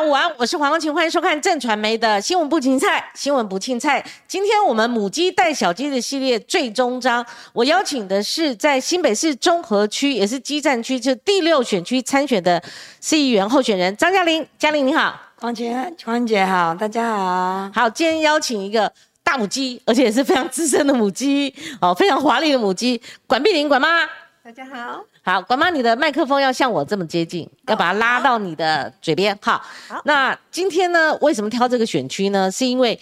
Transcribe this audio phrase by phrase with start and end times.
[0.00, 4.04] 午安，我是黄光晴，欢迎收看正传媒的新闻不青菜，新闻不青菜。
[4.28, 12.62] 今天我们母鸡带小鸡的系列最终章，我邀请的是在新北市中和区，也是基站区，就第六选区参选的
[13.00, 14.46] 市议员候选人张嘉玲。
[14.56, 17.70] 嘉玲你好，黄姐，黄姐好，大家好。
[17.74, 18.92] 好，今天邀请一个
[19.24, 24.08] 大母鸡，而且也是非常资深的母鸡，哦，非常华丽的母鸡，管碧玲管妈。
[24.48, 29.38] 大家好，好，管妈，你的麦克风要像我这么接近，要把它拉到你的嘴边。
[29.42, 29.62] 好，
[30.06, 32.50] 那今天呢，为什么挑这个选区呢？
[32.50, 32.98] 是因为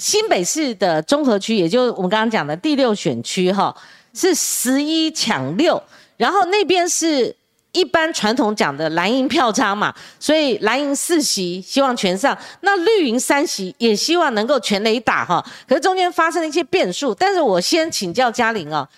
[0.00, 3.72] 新北市的综合区，也就是我们刚刚讲的第六选区，哈，
[4.12, 5.80] 是十一抢六，
[6.16, 7.32] 然后那边是
[7.70, 15.46] 一般传统讲的蓝营票仓嘛，所以蓝营四席希望全上，那绿营三席也希望能够全雷打哈。
[15.68, 18.88] 可是中间发生了一些变数，但是我先请教嘉玲啊。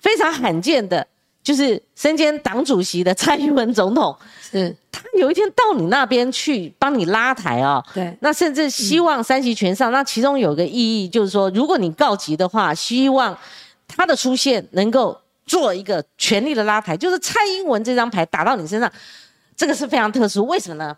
[0.00, 1.06] 非常罕见的，
[1.42, 4.16] 就是身兼党主席的蔡英文总统，
[4.50, 7.84] 是他有一天到你那边去帮你拉台哦。
[7.94, 9.92] 对，那甚至希望三席全上。
[9.92, 13.36] 那其中有个意义就是说，如果你告急的话，希望
[13.86, 18.90] 他的出现能够做一个全力的拉台，就是蔡英文这张牌打到你身上，
[19.56, 20.46] 这个是非常特殊。
[20.46, 20.96] 为什么呢？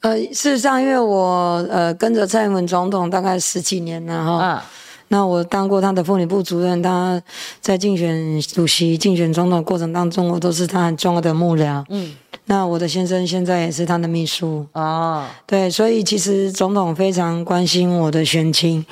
[0.00, 4.64] 呃，事实上，因为我呃跟着蔡英文总统大概十几年了哈。
[5.12, 7.20] 那我当过他的妇女部主任，他
[7.60, 11.84] 在竞选主席、竞选总统过程当中，我都是他很重要的幕僚。
[11.90, 12.14] 嗯，
[12.46, 14.66] 那我的先生现在也是他的秘书。
[14.72, 18.82] 哦，对，所以其实总统非常关心我的选情。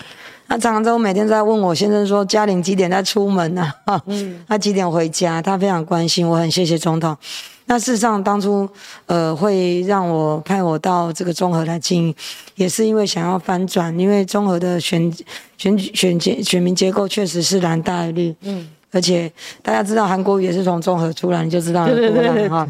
[0.48, 3.72] 那常常每天在问我先生说：“嘉玲几点在出门呢？
[4.04, 7.16] 嗯， 他几点回家？”他非常关心，我很谢谢总统。
[7.70, 8.68] 那事实上，当初
[9.06, 12.14] 呃会让我派我到这个综合来经营，
[12.56, 15.00] 也是因为想要翻转，因为综合的选
[15.56, 19.30] 选选结选民结构确实是蓝大于绿，嗯，而且
[19.62, 22.68] 大家知道韩国也是从综合出来，你就知道有多难哈。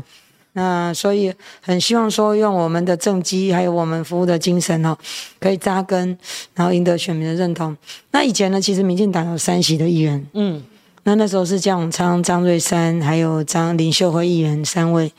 [0.52, 4.94] 那所以很希望说用我们的政绩还有我们服务的精神哦，
[5.38, 6.18] 可以扎根，
[6.54, 7.74] 然后赢得选民的认同。
[8.10, 10.62] 那以前呢，其实民进党有三席的议员，嗯。
[11.04, 15.12] 那那时候是江永昌、张瑞山，还有张林秀和议员三位。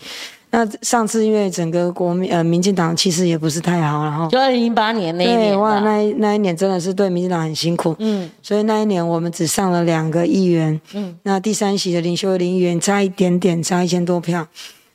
[0.53, 7.95] 那上次因为整个国民呃民进党气势也不是太好，然后就二零零八年那一年，哇，那那一年真的是对民进党很辛苦。
[7.99, 10.79] 嗯，所以那一年我们只上了两个议员。
[10.93, 14.45] 嗯，那第三席的林秀辉林议员差一点点，差一千多票，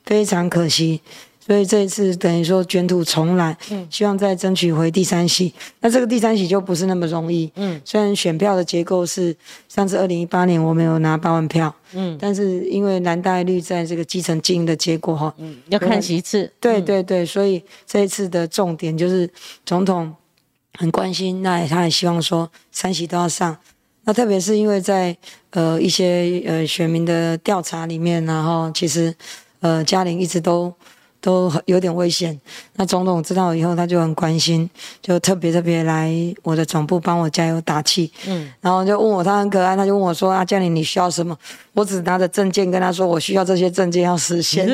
[0.05, 1.01] 非常可惜。
[1.47, 5.53] 所以这一次等于说卷土重来，嗯，希望再争取回第三席。
[5.79, 9.33] 那这个第三席就不是那么容易，嗯，虽然选票的结构是
[9.69, 19.29] 上次二零一八年我们有拿八万票，嗯，但是因为蓝大率在这个基层经营的结果哈，嗯，要看其次，对对对，所以这一次的重点就是
[19.65, 20.13] 总统
[20.73, 23.57] 很关心，那他也希望说三席都要上。
[24.03, 25.15] 那特别是因为在
[25.51, 29.15] 呃一些呃选民的调查里面，然后其实
[29.61, 30.73] 呃嘉玲一直都。
[31.27, 32.39] 都有点危险。
[32.77, 34.69] 那总统知道以后，他就很关心，
[35.01, 36.09] 就特别特别来
[36.41, 38.09] 我的总部帮我加油打气。
[38.27, 41.37] 嗯，然后就问我，他很可爱，他就问我说：“啊，嘉玲，你需要什么？”
[41.75, 44.65] 我只拿着证件跟他说：“我需要这些证件要实现。”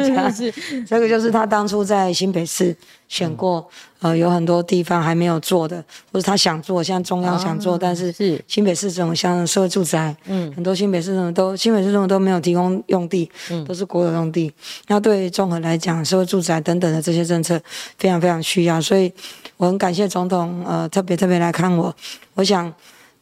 [0.86, 2.76] 这个就是他当初在新北市
[3.14, 3.70] 选过。
[4.02, 5.82] 呃，有很多地方还没有做的，
[6.12, 14.52] 或者他想做，像中央想做，但是是新北市政府像社会住宅，嗯，很多新北市政府都新北市政府都没有提供用地，嗯，都是国有用地。
[14.88, 17.58] 那对综合来讲，社会住宅等等的这些政策
[17.98, 19.10] 非常非常需要，所以
[19.56, 21.96] 我很感谢总统，呃，特别特别来看我。
[22.34, 22.74] 我想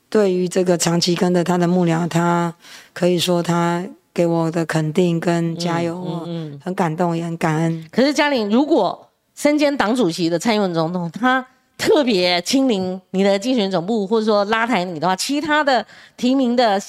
[0.09, 2.51] 对于这个长期跟着他的幕僚，他
[2.91, 3.85] 可以说他
[4.15, 7.85] 给我的肯定跟加油，嗯，很感动也很感恩。
[7.91, 11.45] 可是嘉玲，如果身兼党主席的蔡英文总统，他
[11.77, 15.83] 特别亲临你的竞选总部，或者说拉抬你的话，其他的
[16.15, 16.79] 提名的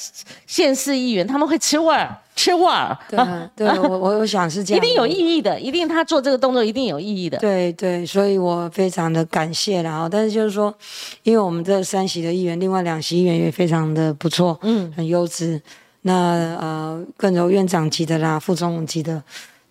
[0.46, 2.94] 县市议员他们会吃味儿， 吃味儿。
[3.08, 3.18] 对，
[3.56, 7.38] 对 我我我想是这样，一定有意义的，一定他做这个动作一定有意义的。
[7.38, 10.06] 对对，所以我非常的感谢然后。
[10.06, 10.74] 但是就是说，
[11.22, 15.58] 因为我们这三席的议员，另外两席议员也非常的不错，嗯，很优质。
[16.02, 16.12] 那
[16.60, 19.22] 呃，更有院长级的啦，副总统级的。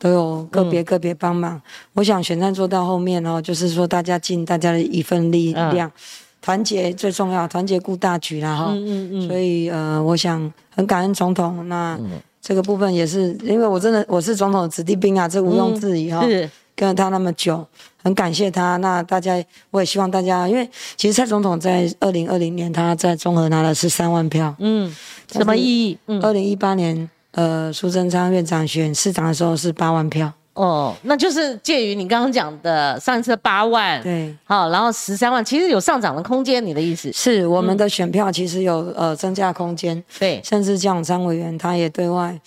[0.01, 1.61] 都有个别个别帮忙，
[1.93, 5.91] 我想选战做到后面哦，就是说大家尽大家的一份力量，
[6.41, 8.69] 团结最重要，团结顾大局啦哈。
[8.71, 9.27] 嗯嗯嗯。
[9.27, 11.99] 所以呃，我想很感恩总统，那
[12.41, 16.25] 这个部分也是因为我真的我是总统的子弟兵啊，这毋庸置疑哈。
[16.25, 16.49] 是。
[16.73, 17.63] 跟了他那么久，
[18.01, 18.77] 很感谢他。
[18.77, 19.35] 那大家
[19.69, 20.67] 我也希望大家，因为
[20.97, 24.55] 其实蔡总统在二零二零年他在综合拿了十三万票。
[24.57, 24.91] 嗯。
[25.31, 25.97] 什么意义？
[26.07, 26.19] 嗯。
[26.23, 27.07] 二零一八年。
[27.31, 30.31] 呃，苏贞昌院长选市长的时候是八万票。
[30.53, 36.63] 哦，那就是介于你刚刚讲的上一次八万，对，好，然后十三万，其实有上涨的空间。
[36.63, 37.09] 你的意思？
[37.13, 42.37] 是我们的选票其实有呃增加空间，对，甚至江永昌委员他也对外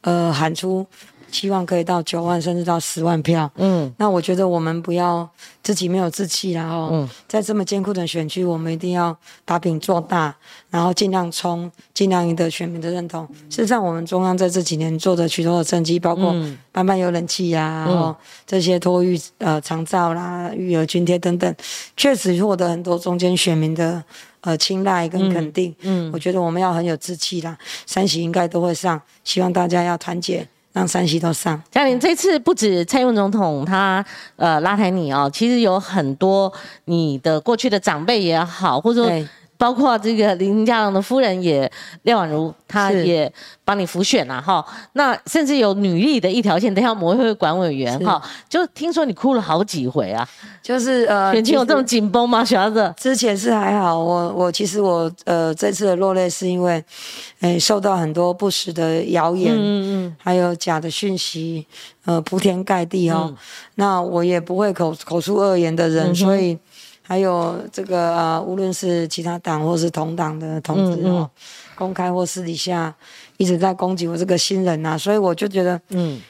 [0.00, 0.86] 呃喊出
[1.30, 3.50] 希望可以到九万甚至到十万票。
[3.56, 5.28] 嗯，那我觉得我们不要
[5.62, 10.34] 自己没有志气然后嗯，在这么艰苦的选区，我们一定要把饼做大，
[10.70, 13.26] 然后尽量冲，尽量赢得选民的认同。
[13.48, 16.34] 事实上，我们中央在这几年做的许多的政绩，包括
[16.72, 18.14] 班班有冷气呀，然后
[18.46, 21.54] 这些托育呃长照啦、育儿津贴等等，
[21.96, 24.02] 确实获得很多中间选民的。
[24.42, 27.54] 呃，青睐跟肯定，嗯，我觉得我们要很有志气啦。
[27.84, 31.60] 三喜应该都会上，希望大家要团结，让山西都上。
[31.70, 34.04] 嘉玲，这次不止蔡英文总统他
[34.36, 36.52] 呃拉抬你哦，其实有很多
[36.84, 39.28] 你的过去的长辈也好，或者说。
[39.60, 41.70] 包括这个林家龙的夫人也
[42.04, 43.30] 廖婉如，她也
[43.62, 44.64] 帮你辅选了哈。
[44.94, 48.22] 那甚至有女力的一条线，等下我们会管委员哈。
[48.48, 50.26] 就听说你哭了好几回啊，
[50.62, 52.94] 就是呃，选情有这么紧绷吗，小子？
[52.96, 56.82] 之前是还好，我我其实我呃这次的落泪是因为，
[57.40, 61.66] 哎，受到很多不实的谣言，嗯嗯，还有假的讯息，
[62.06, 63.34] 呃，铺天盖地哦。
[63.74, 66.58] 那我也不会口口出恶言的人，所以。
[67.10, 71.28] 还有这个呃，无论是其他党或是同党的同志哦，
[71.74, 72.94] 公开或私底下
[73.36, 76.20] 一直在攻击我这个新人呐，所以我就觉得嗯。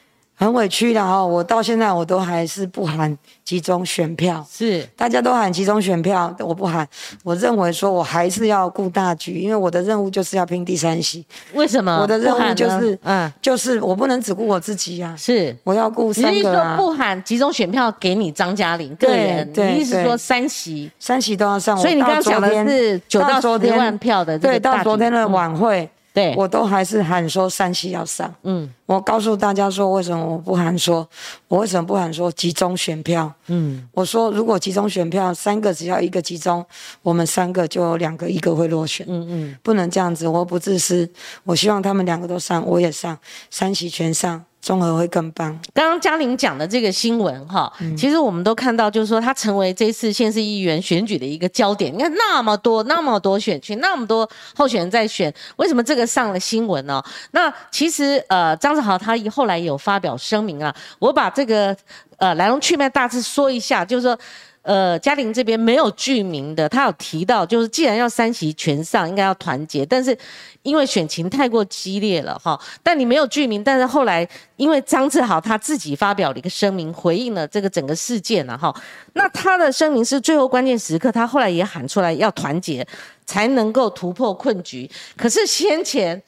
[0.40, 3.14] 很委屈的哈，我到现在我都还是不喊
[3.44, 6.88] 集中选票，是大家都喊集中选票，我不喊。
[7.22, 11.22] 我认为说我还是要顾大局，因为我的任务就是要拼第三席。
[11.52, 11.94] 为什么？
[12.00, 15.14] 我的任务就是，嗯，就是我不能只顾我自己呀。
[15.14, 16.75] 是，我要顾三个啊。
[16.75, 21.76] 说不喊集中选票给你张嘉玲个人，对你意思说三席，三席都要上。
[21.76, 25.87] 所以你刚刚讲的是九到十万票的，对，到昨天的晚会。
[26.12, 28.34] 对，我都还是喊说山西要上。
[28.42, 31.08] 嗯，我告诉大家说，为什么我不喊说，
[31.46, 33.32] 我为什么不喊说集中选票？
[33.46, 36.64] 嗯，我说如果集中选票，三个只要一个集中，
[37.02, 39.06] 我们三个就有两个一个会落选。
[39.08, 41.08] 嗯嗯，不能这样子，我不自私，
[41.44, 43.16] 我希望他们两个都上，我也上，
[43.50, 44.44] 山西全上。
[44.60, 45.58] 综合会更棒。
[45.72, 51.92] 刚刚嘉玲讲的这个新闻哈，其实我们都看到，就是说他成为这次县市议员选举的一个焦点。
[51.92, 57.02] 你看那么多那么多选区，那么多候选人在选，为什么这个上了新闻呢？
[57.32, 61.76] 那其实呃，张志豪他后来有发表声明啊，我把这个
[62.18, 64.18] 呃来龙去脉大致说一下，就是说。
[64.62, 70.16] 呃，嘉玲这边没有具名的，他有提到，就是既然要三席全上，应该要团结，但是
[70.62, 72.60] 因为选情太过激烈了哈。
[72.82, 78.74] 但你没有具名，但是后来因为张志豪他自己发表了一个声明，回应了这个整个事件了哈。
[79.14, 82.86] 那他的声明是最后关键时刻，他后来也喊出来要团结，
[83.24, 84.88] 才能够突破困局。
[85.16, 86.22] 可是先前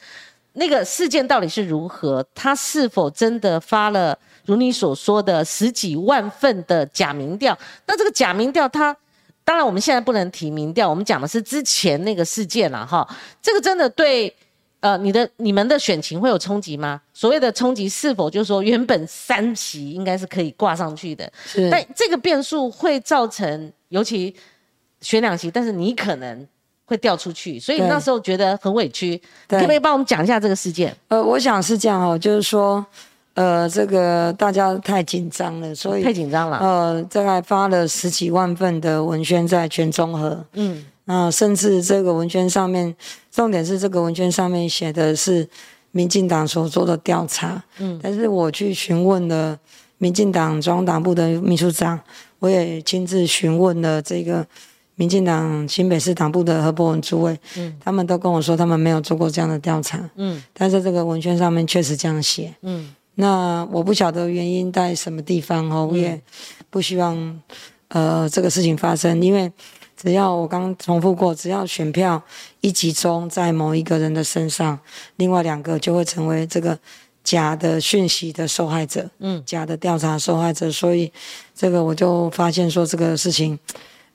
[0.54, 2.24] 那个事件到底是如何？
[2.34, 4.18] 他是否真的发了？
[4.44, 7.56] 如你所说的十几万份的假民调，
[7.86, 8.96] 那这个假民调，它
[9.44, 13.08] 当然我们现在不能提民调，我们讲的是之前那个事件了哈。
[13.40, 14.34] 这个真的对
[14.80, 17.00] 呃你的你们的选情会有冲击吗？
[17.12, 21.32] 所谓的冲击是否就是说原本三席应该是可以挂上去的，
[21.70, 24.34] 但这个变数会造成尤其
[25.00, 26.46] 选两席，但是你可能
[26.84, 29.20] 会掉出去，所以那时候觉得很委屈。
[29.48, 30.96] 可不可以帮我们讲一下这个事件？
[31.08, 32.84] 呃，我想是这样哦，就是说。
[33.34, 36.58] 呃，这个大家太紧张了，所以太紧张了。
[36.58, 42.94] 呃，大概发了十几万份的文宣在全中和，嗯，那甚至这个文宣上面，
[43.30, 45.48] 重点是这个文宣上面写的是
[45.92, 49.58] 民进党所做的调查，嗯，但是我去询问了
[49.96, 51.98] 民进党中央党部的秘书长，
[52.38, 54.46] 我也亲自询问了这个
[54.96, 62.94] 民进党新北市党部的何伯文主委，嗯，他们都跟我说他们没有做过这样的调查，嗯，但是这个文宣上面确实这样写，嗯。
[63.14, 66.20] 那我不晓得原因在什么地方哦，我也
[66.70, 67.40] 不希望
[67.88, 69.52] 呃这个事情发生，因为
[69.96, 72.22] 只要我刚重复过，只要选票
[72.60, 74.78] 一集中在某一个人的身上，
[75.16, 76.78] 另外两个就会成为这个
[77.22, 81.12] 假的讯息的受害者，嗯，假的调查受害者，所以
[81.54, 83.58] 这个我就发现说这个事情。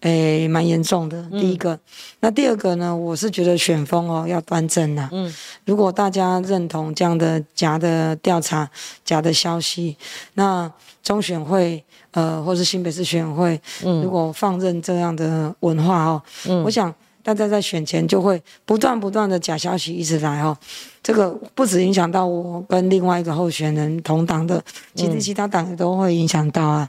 [0.01, 1.23] 诶，蛮严重的。
[1.31, 1.77] 第一个，
[2.19, 2.95] 那第二个呢？
[2.95, 5.09] 我是觉得选风哦要端正呐。
[5.11, 5.33] 嗯，
[5.65, 8.69] 如果大家认同这样的假的调查、
[9.03, 9.97] 假的消息，
[10.35, 20.55] 那中选会呃，或是新北市选会，嗯，如果放任这样的文化哦，嗯，我想大家在选前就会不断不断的假消息一直来哦，
[21.01, 24.63] 这个不止影响到我跟另外一个候选人同党的，
[24.93, 26.87] 其实其他党也都会影响到啊。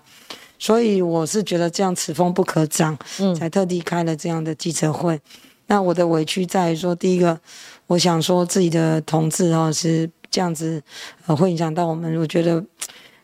[0.58, 5.20] 所以我是觉得这样此风不可长，嗯，才特地开了这样的记者会。
[5.68, 7.38] 那我的委屈在于说，第一个，
[7.86, 10.82] 我想说自己的同志哦是这样子，
[11.26, 12.18] 呃，会影响到我们。
[12.18, 12.64] 我觉得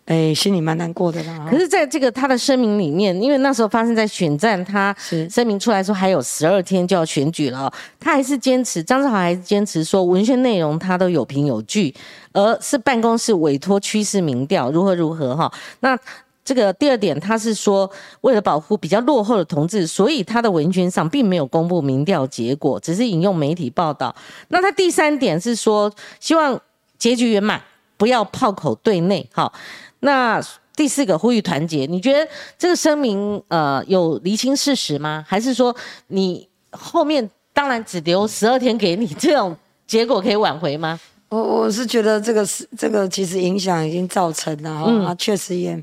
[0.05, 1.49] 哎，心里蛮难过的啦。
[1.50, 4.95] 可是，在这个他的声明里面，因为那时候发生在选战，他
[5.31, 11.95] 声明出来说还有十二天就要选举了，他还是坚持，张志豪还是坚持说文宣内容他都有凭有据，
[12.35, 15.50] 而是办公室委托趋势民调如何如何哈。
[15.81, 15.99] 那
[16.45, 24.15] 这个第二点，他是说为了保护比较落后的同志，所以他的文宣上并没有公布民调结果，只是引用媒体报道。
[24.49, 26.61] 那他第三点是说希望
[26.99, 27.61] 结局圆满，
[27.97, 29.53] 不要炮口对内，好。
[30.01, 30.39] 那
[30.77, 35.25] 第四个呼吁团结，你觉得这个声明呃有厘清事实吗？
[35.27, 35.75] 还是说
[36.09, 41.01] 你后面当然只留十二天给你，这种结果可以挽回吗？
[41.28, 45.83] 我我是觉得这个是这个其实影响已经造成了哈，确实也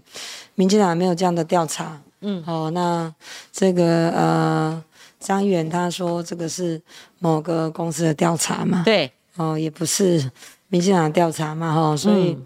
[0.56, 3.14] 民进党没有这样的调查，嗯，好，那
[3.52, 4.84] 这个呃
[5.20, 6.82] 张远他说这个是
[7.20, 10.32] 某个公司的调查嘛，对，哦也不是
[10.70, 12.38] 民进党调查嘛哈，所以。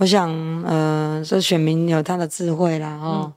[0.00, 0.30] 我想，
[0.64, 3.30] 呃，这选民有他的智慧啦，哦，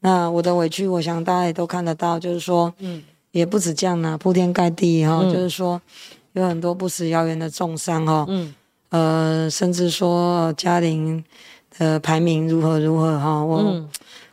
[0.00, 5.80] 那我的委屈，我想大家也都看得到，就是说，嗯，也不止这样啦，铺天盖地哈，就是说，
[6.32, 8.54] 有很多不死谣言的重伤哈，嗯，
[8.90, 11.24] 呃，甚至说嘉玲
[11.78, 13.84] 的排名如何如何哈，我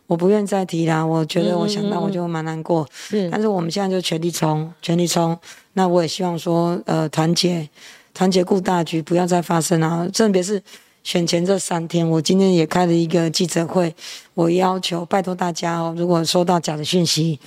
[0.07, 5.37] 我不愿再提啦，我觉得我想到我就蛮难过，是，但是我们现在就全力冲，全力冲，
[5.73, 7.69] 那我也希望说，呃，团结，
[8.13, 10.61] 团结顾大局，不要再发生啊，特别是。
[11.03, 13.95] 选前这三天，我今天也开了一个记者会，
[14.33, 17.39] 我要求拜托大家哦，如果收到假的讯息。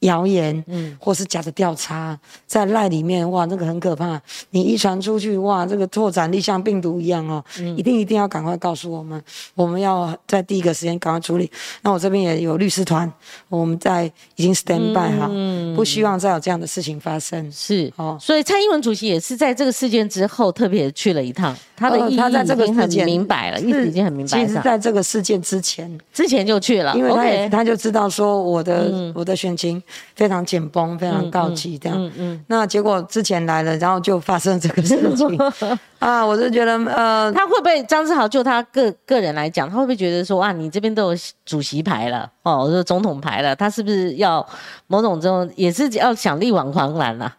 [0.00, 4.20] 谣言，嗯，或是假的调查，在赖里面，哇，那个很可怕。
[4.50, 7.42] 你一传出去，哇，这个拓展力像病毒一样哦，
[7.76, 9.20] 一定一定要赶快告诉我们，
[9.54, 11.50] 我们要在第一个时间赶快处理。
[11.82, 13.10] 那我这边也有律师团，
[13.48, 14.04] 我们在
[14.36, 17.50] 已经 stand by 哈，嗯不希望再有这样的事情发生。
[17.50, 22.16] 是，哦，所以蔡英文主席也是在这个事件之后特别去了一趟，他的意义已
[22.58, 24.46] 经很明白了，意思已经很明白了。
[24.46, 29.82] 其实在这个事件之前，之前就去了，因为他也他就知道说我的我的选情。
[30.14, 31.96] 非常紧绷，非常告急，这样。
[31.98, 32.44] 嗯嗯。
[32.48, 35.38] 那结果之前来了，然后就发生这个事情
[35.98, 36.24] 啊！
[36.24, 44.46] 我就觉得，呃，他会不会张志豪就他个个人来讲，他会不会觉得说，啊，你这边都有主席牌了，哦，我说总统牌了，他是不是要
[44.86, 47.36] 某种这种也是要想力挽狂澜啊？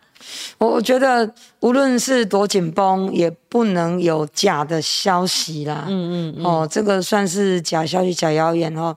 [0.58, 5.86] 我我觉得无论是多紧绷，也不能有假的消息啦。
[5.88, 6.44] 嗯嗯。
[6.44, 8.94] 哦，这个算是假消息、假谣言哦。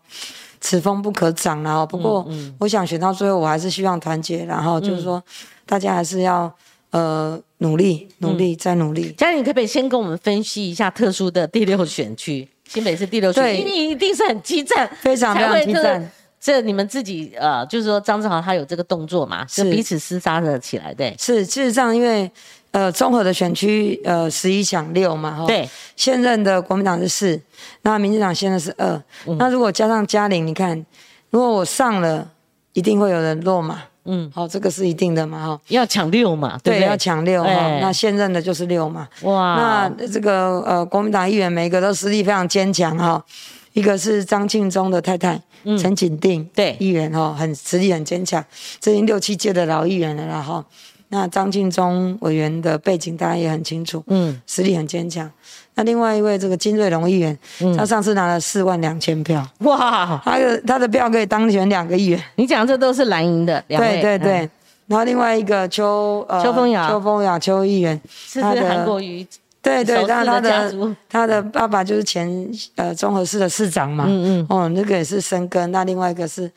[0.61, 4.45] 此风不可长了不过，我想选到最后，我还是希望团结。
[4.45, 5.23] 然后就是说，
[5.67, 6.53] 大家还是要
[6.91, 9.13] 呃努力、努力再努力。
[9.17, 13.63] 嘉玲，可不可以先跟我们分析一下特殊的第六选区，新北市第六选区？
[13.63, 16.13] 你一定是很激战，非常非常激战。
[16.39, 21.15] 这你们自己呃，就是说张志豪他有这个动作嘛，是彼此厮杀了起来对。
[21.19, 22.31] 是，事实上因为。
[22.73, 25.47] 呃，综合的选区，呃，十一抢六嘛，哈。
[25.47, 25.69] 对。
[25.97, 27.41] 现任的国民党是四，
[27.83, 29.03] 那民进党现在是二。
[29.39, 30.87] 那如果加上嘉玲，你看，
[31.31, 32.27] 如果我上了，
[32.73, 33.83] 一定会有人落嘛。
[34.05, 34.31] 嗯。
[34.35, 35.61] 好，这个是一定的嘛，哈。
[35.69, 36.81] 要抢六嘛，对？
[36.81, 37.51] 要抢六哈。
[37.81, 39.09] 那现任的就是六嘛。
[39.23, 39.91] 哇。
[39.99, 43.25] 那这个呃，国民党议员每一个都实力非常坚强哈。
[43.73, 45.41] 一个是张庆忠的太太
[45.79, 48.45] 陈锦定，对，议员哈，很实力很坚强，
[48.81, 50.65] 这已经六七届的老议员了啦哈。
[51.13, 55.29] 那张晋忠委员的背景大家也很清楚，嗯，实力很坚强。
[55.75, 57.37] 那另外一位这个金瑞龙议员，
[57.77, 62.23] 他上次拿了四万两千票，哇，他的他的票可以当选两个议员。
[62.37, 64.49] 你讲这都是蓝营的，对对对。
[64.87, 69.27] 然后另外一个邱呃邱风雅邱风雅邱议员，是不是韩国瑜？
[69.63, 75.71] 对对，然后他的他的爸爸就是前呃综合市的市长嘛，嗯嗯，哦，那个也是生根。
[75.73, 76.51] 那另外一个是。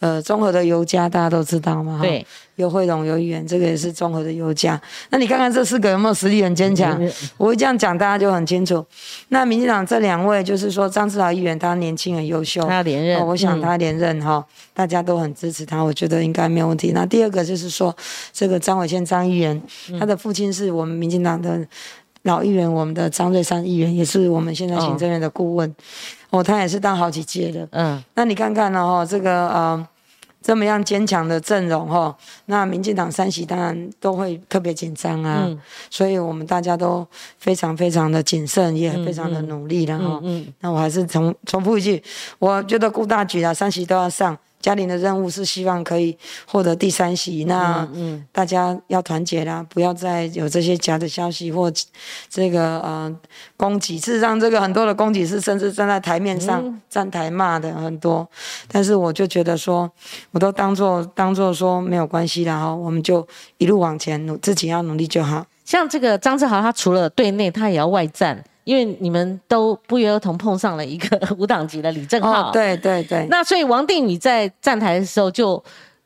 [0.00, 2.26] 呃，综合的油价大家都知道嘛，对，
[2.56, 4.80] 有惠龙有议员，这个也是综合的油价。
[5.10, 6.98] 那你看看这四个有没有实力很坚强？
[7.36, 8.82] 我会这样讲，大家就很清楚。
[9.28, 14.42] 那民进党这两位，就是说张志豪议员，他年轻很优秀，他连任，我想他连任哈，
[14.72, 16.92] 大家都很支持他，我觉得应该没有问题。
[16.92, 17.94] 那第二个就是说，
[18.32, 19.62] 这个张伟宪张议员，
[19.98, 21.60] 他的父亲是我们民进党的
[22.22, 25.68] 老议员，我们的张瑞山议员，也是我们现在行政院的顾问。
[25.70, 25.74] 哦，
[26.42, 28.86] 他也是当好几届的，嗯，那你看看呢？
[28.86, 29.88] 哈，这个呃，
[30.40, 35.48] 这么样坚强的阵容哈，那民进党三席当然都会特别紧张啊，
[35.90, 37.06] 所以我们大家都
[37.38, 40.20] 非常非常的谨慎，也非常的努力，了哦。
[40.22, 42.02] 嗯，那我还是重重复一句，
[42.38, 44.38] 我觉得顾大局啊，三席都要上。
[44.60, 47.88] 嘉玲的任务是希望可以获得第三席，那
[48.30, 51.72] 大家要团结啦，不要再有这些假的消息或
[52.28, 53.16] 这个呃
[53.56, 53.98] 攻击。
[53.98, 58.28] 事实上，这个很多的攻击是甚至站在台面上站台骂的很多，
[58.70, 59.90] 但是我就觉得说，
[60.30, 63.26] 我都当做当做说没有关系啦，哈，我们就
[63.58, 65.46] 一路往前努，自己要努力就好。
[65.64, 68.44] 像这个张志豪，他除了对内，他也要外战。
[68.70, 73.26] 因为你们都不约而同碰上了一个 无党籍的李正浩，对对对。
[73.28, 75.60] 那所以王定宇在站台的时候就。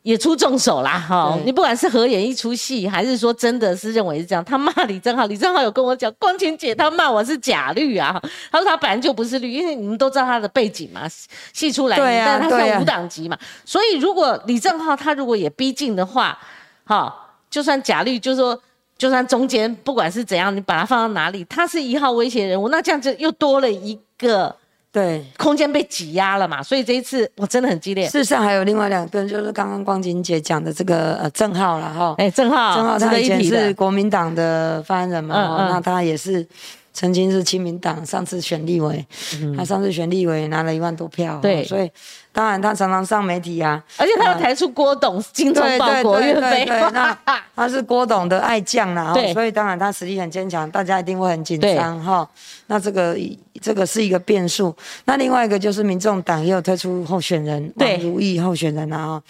[0.04, 1.34] 也出重手啦，哈！
[1.46, 8.20] 你不管是合演一出戏，还是说真的是认为是这样，他骂李正浩，李正浩有跟我讲，光晴姐他骂我是假绿啊，
[8.52, 11.08] 他说他本来就不是绿，因为你们都知道他的背景嘛，
[11.54, 16.38] 戏出来，但他是无党籍嘛，所以如果李正浩他如果也逼近的话，
[16.84, 17.10] 哈，
[17.48, 18.60] 就算假绿，就说
[18.96, 24.54] 就算中间不管是怎样，你把它放到哪里，他是一号威胁人物，那这样子又多了一个。
[24.92, 28.06] 对，空间被挤压了嘛，所以这一次我真的很激烈。
[28.06, 32.14] 事实上还有另外两个，就是刚刚光景姐讲的这个呃郑浩了哈。
[32.16, 36.46] 哎，郑浩，郑浩他以前是国民党的发言人嘛，那他也是
[36.94, 39.04] 曾经是亲民党，上次选立委，
[39.56, 41.90] 他上次选立委拿了一万多票，对，所以。
[42.32, 47.16] 当然，他常常上媒体啊，而且他要抬出郭董精忠报国岳飞，那
[47.54, 52.28] 他是郭董的爱将啦，所以当然他实力很坚强，大家一定会很紧张哈。
[52.66, 53.16] 那这个
[53.60, 54.74] 这个是一个变数。
[55.04, 59.22] 那另外一个就是民众党也有推出候选人王如意候选人啊。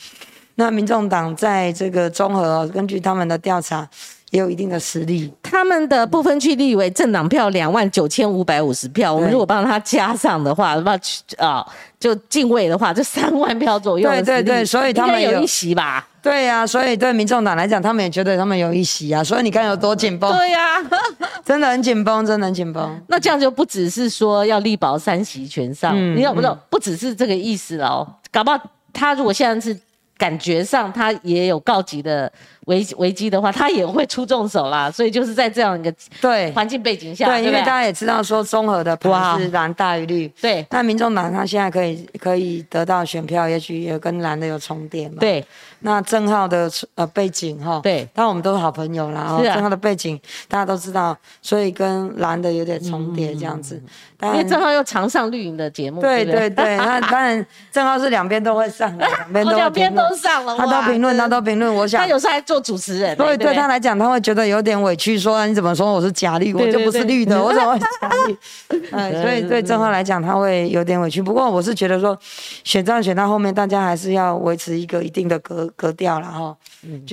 [0.55, 3.87] 那民众党在这个综合根据他们的调查。
[4.35, 5.33] 也有一定的实力。
[5.45, 10.99] 他们的不分区立委政党票两万九千五百五十票，我们如果帮他加上的话，那
[11.39, 11.65] 啊，
[12.01, 14.11] 就进位的话，就三万票左右。
[14.11, 16.05] 对对对，所以他们有一席吧？
[16.21, 19.23] 对呀，所以对民众党来讲，他们也觉得他们有一席啊。
[19.23, 20.37] 所以你看有多紧绷？
[20.37, 20.83] 对呀，
[21.47, 23.01] 真的很紧绷，真的很紧绷。
[23.07, 28.09] 那这样就不只是说要力保三席全上，你要不不不只是这个意思了哦。
[28.33, 28.59] 搞不好
[28.93, 29.79] 他如果现在是。
[30.17, 32.31] 感觉上他也有告急的
[32.67, 34.91] 危危机的话，他也会出重手啦。
[34.93, 40.67] 所以就是在这样一个对环境背景下，对，因为大家也知道说综合的盘是蓝大于绿，对。
[40.71, 45.17] 那民众党他现在可以可以得到选票，也许也跟蓝的有重叠嘛。
[45.21, 45.45] 对。
[45.81, 49.39] 那郑浩的呃背景哈，对，但我们都是好朋友啦。
[49.43, 50.19] 郑浩的背景
[50.49, 53.83] 大家都知道，所以跟蓝的有点重叠这样子。
[54.23, 56.79] 因为郑浩又常上绿营的节目，对对对。
[56.79, 60.57] 那当然郑浩是两边都会上，两边都两边都上了。
[60.57, 61.75] 他都评论，他都评论。
[61.75, 67.89] 我想他有时候还做主持人，所以对他来讲，他会觉得有点委屈，说你怎么说我是假绿，我就不是绿的，我怎么会假
[68.27, 68.89] 绿？
[68.93, 71.21] 哎，所以对郑浩来讲，他会有点委屈。
[71.21, 72.17] 不过我是觉得说，
[72.65, 75.65] 选战选到后面，大家还是要维持一个一定的格。
[75.77, 76.57] 格调了哈，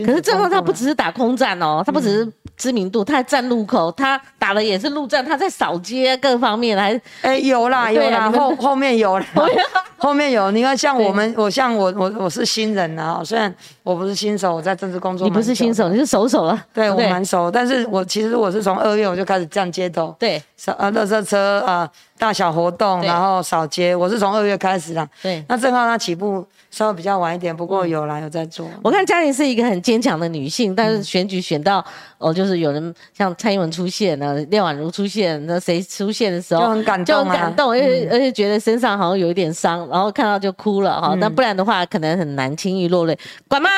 [0.05, 9.25] 可是郑浩他不只是打空战哦，他不只是知名度，他还站路口，他打的也是陆战，他在扫街各方面还哎有啦有啦，后后面有了，
[9.97, 10.51] 后面有。
[10.51, 26.45] 你看像我们，我像我我我是新人啊，虽然我不是新手，我在政治工作，你不是新手，你是熟手了，对我蛮熟，但是我其实我是从二月我就开始站街头，对，扫啊，垃圾车啊，大小活动，然后扫街，我是从二月开始的，对，那正好他起步。
[26.71, 28.65] 稍微比较晚一点，不过有啦，有在做。
[28.81, 31.83] 我看嘉玲是一个很坚强的女性，但是选举选到
[32.17, 41.13] 哦，就是有人像蔡英文出现呢，廖婉如出现，那谁出现的时候就很感动，就很感动，而且而且觉得身上好像有一点伤，然后看到就哭了哈。
[41.15, 43.19] 那不然的话，可能很难轻易落泪。
[43.49, 43.69] 管妈，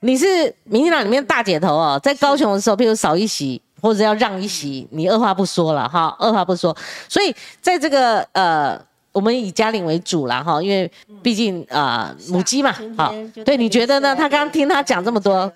[0.00, 6.76] 你是民进党里面大姐头哦，在高雄的时候，譬如少一席或者要让一席，你二话不说了哈，二话不说。
[7.08, 8.88] 所以在这个呃。
[9.10, 10.88] 我们以嘉玲为主啦，哈，因为
[11.22, 13.12] 毕竟啊母鸡嘛，好，
[13.44, 14.14] 对，你觉得呢？
[14.14, 15.50] 他刚刚听他讲这么多，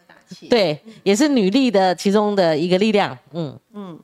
[0.51, 4.01] 对，也是女力的其中的一个力量，嗯嗯。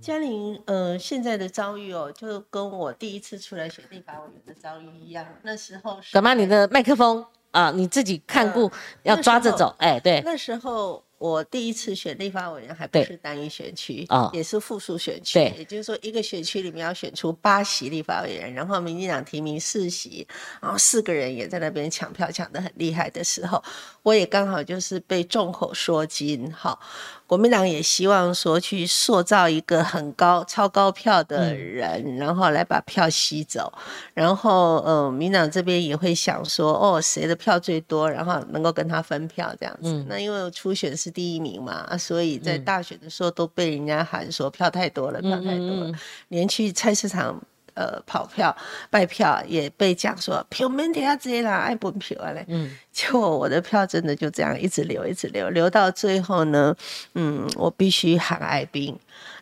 [0.00, 6.32] 嘉玲呃现在的遭遇哦，就跟我第一次出来选立法委员的遭遇一样，那时候干嘛？
[6.32, 7.22] 你的麦克风
[7.54, 8.70] 啊，你自己看顾，
[9.04, 11.02] 要抓着走，哎，对，那时候。
[11.24, 20.28] 我第一次选立法委员还不是单一选区啊，也是复数选区，也就是说一个选区里面要选出八席立法委员，然后民进党提名四席，
[20.60, 23.64] 然后四个人也在那边抢票抢得很厉害的时候，
[24.02, 26.78] 我也刚好就是被众口铄金，哈。
[27.26, 33.72] 国民党也希望说去塑造一个很高、超高票的人，然后来把票吸走。
[34.12, 40.04] 然后，嗯，民党这边也会想说，哦，谁的票最多，然后能够跟他分票这样子。
[40.06, 45.92] 那因为初选是第一名嘛，所以在大选的时候都被人家喊说票太多了，票太多了，
[46.28, 47.40] 连去菜市场。
[47.76, 48.56] 呃，跑票、
[48.88, 52.44] 拜票也被讲说票没得要，直接拿爱不票啊嘞。
[52.46, 56.72] 嗯，结果我的票真的就这样一直留，一直留，留到最后呢，
[57.14, 58.96] 嗯，我必须喊爱兵。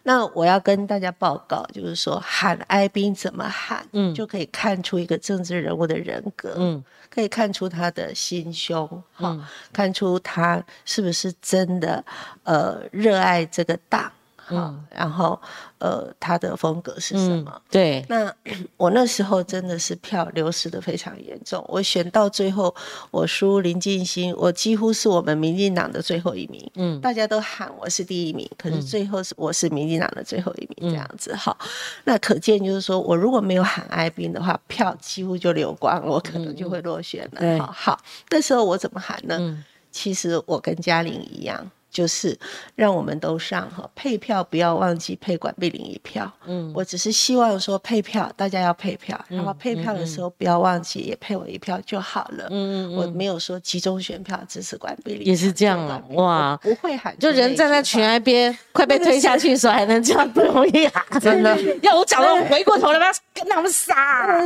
[0.05, 9.39] 那我要跟大家报告，就是说喊哀兵怎么喊，嗯，就可以看出一个政治人物的人格，嗯，可以看出他的心胸，哈，
[9.73, 12.05] 看出他是不是真的
[12.43, 14.11] 呃热爱这个党。
[14.57, 15.41] 好，然后
[15.79, 17.63] 呃，他的风格是什么？
[17.71, 18.33] 对，那
[18.77, 21.65] 我那时候真的是票流失的非常严重。
[21.69, 22.75] 我选到最后，
[23.11, 26.71] 我输林进新，我几乎是我们民进党的最后一名。
[26.75, 31.35] 嗯，大家都喊我是第一名，可是最后是我是民进党的最后一名这样子。
[31.35, 31.57] 好，
[32.05, 37.59] 那可见就是说我如果没有喊爱兵的话，票几乎就流光，我可能就会落选了。
[37.59, 39.65] 好，好，那时候我怎么喊呢？
[39.91, 41.71] 其实我跟嘉玲一样。
[41.93, 42.37] 就是
[42.75, 46.33] 让我们都上哈，配票不要忘记配管必领一票。
[46.47, 52.49] 嗯，我只是希望说配票大家要配票，然后配票的时候不要忘记也配我一票就好了。
[52.51, 55.25] 嗯嗯我没有说集中选票支持管必领。
[55.25, 61.55] 也是这样啊，哇，不会喊，就人站在群崖边快被推下去的时候还能这样不容易啊，真的。
[61.83, 63.93] 要我讲了，我回过头来要跟他们杀。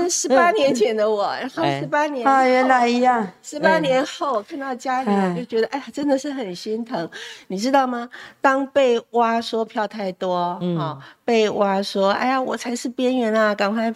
[0.08, 3.26] 十八年前的我，然后十八年啊，原来一样。
[3.42, 7.08] 十八年后看到家里，就觉得哎呀，真的是很心疼。
[7.48, 8.08] 你知道吗？
[8.40, 13.92] 当被挖说票太多，嗯，被挖说，哎呀，我才是边缘啊，赶快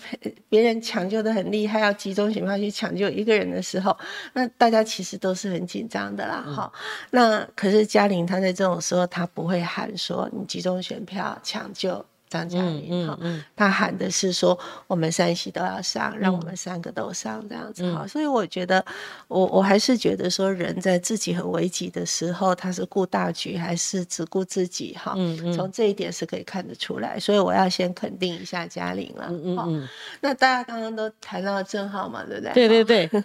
[0.48, 3.96] 别人抢救的很厉害，要集中选票去抢救一个人的时候，
[4.33, 6.72] 那大家其实都是很紧张的啦，哈。
[7.11, 12.05] 那可是嘉玲她在这种时候，她不会喊说你集中选票抢救。
[12.30, 13.18] 张嘉玲哈，
[13.56, 18.06] 他喊的是说我们三系都要上，让我们三个都上这样子哈。
[18.06, 18.82] 所以我觉得，
[19.26, 25.12] 我我还是觉得说，人在自己很危急的时候，他是顾大局还是只顾自己哈？
[25.56, 27.18] 从这一点是可以看得出来。
[27.18, 29.26] 所以我要先肯定一下嘉玲了。
[29.28, 29.88] 嗯嗯
[30.20, 32.52] 那大家刚刚都谈到郑浩嘛，对不对？
[32.52, 33.24] 对对对，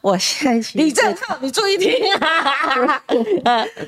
[0.00, 1.92] 我现在李正浩，你注意听。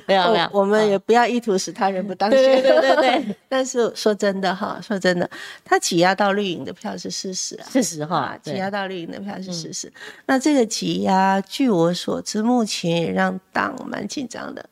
[0.06, 2.40] 没有没有，我们也不要意图使他人不当选。
[2.40, 3.34] 对对对对。
[3.50, 4.43] 但是说真的。
[4.44, 5.28] 的哈，说真的，
[5.64, 9.90] 他挤压到绿营的票是事实啊，事实哈，挤压到绿营的票是事实。
[10.26, 14.64] 那这个挤压，据我所知，目前也让党蛮紧张的。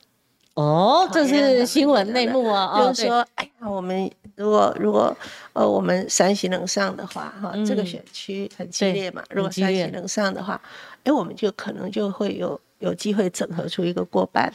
[0.52, 5.16] 哦，这是新闻内幕啊，就是说，哎呀，我们如果如果
[5.54, 10.60] 呃，我们山西能上的话，哈，这个选区很激烈嘛，如果山西能上的话，
[11.04, 14.52] 哎，我们就可能就会有有机会整合出一个过半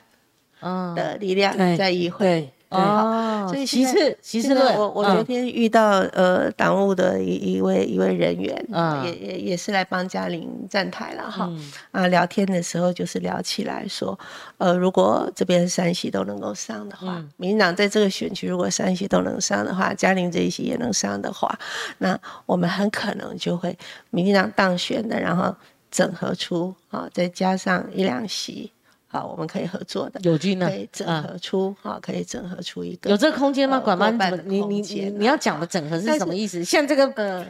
[0.96, 2.48] 的力量在议会。
[2.70, 8.68] 哦，所以其次，其次论，我我昨天遇到呃党务的一一位一位人员，
[9.06, 11.50] 也也也是来帮嘉玲站台了哈。
[11.92, 14.20] 啊，聊天的时候就是聊起来说，
[14.58, 21.58] 呃，如果这边山西都能够上的话，民进党在这个选区如果山西都能上的话，嘉玲这一席也能上的话，
[22.00, 23.78] 那我们很可能就会
[24.10, 25.56] 民进党当选的，然后
[25.90, 28.74] 整合出啊，再加上一两席。
[29.18, 30.70] 好，我们可以合作的，有军呢？
[30.70, 33.80] 可以整合出，哈，可以整合出一个有这个空间吗？
[33.80, 34.12] 管吗？
[34.46, 36.64] 你你你你要讲的整合是什么意思？
[36.64, 37.44] 像这个呃，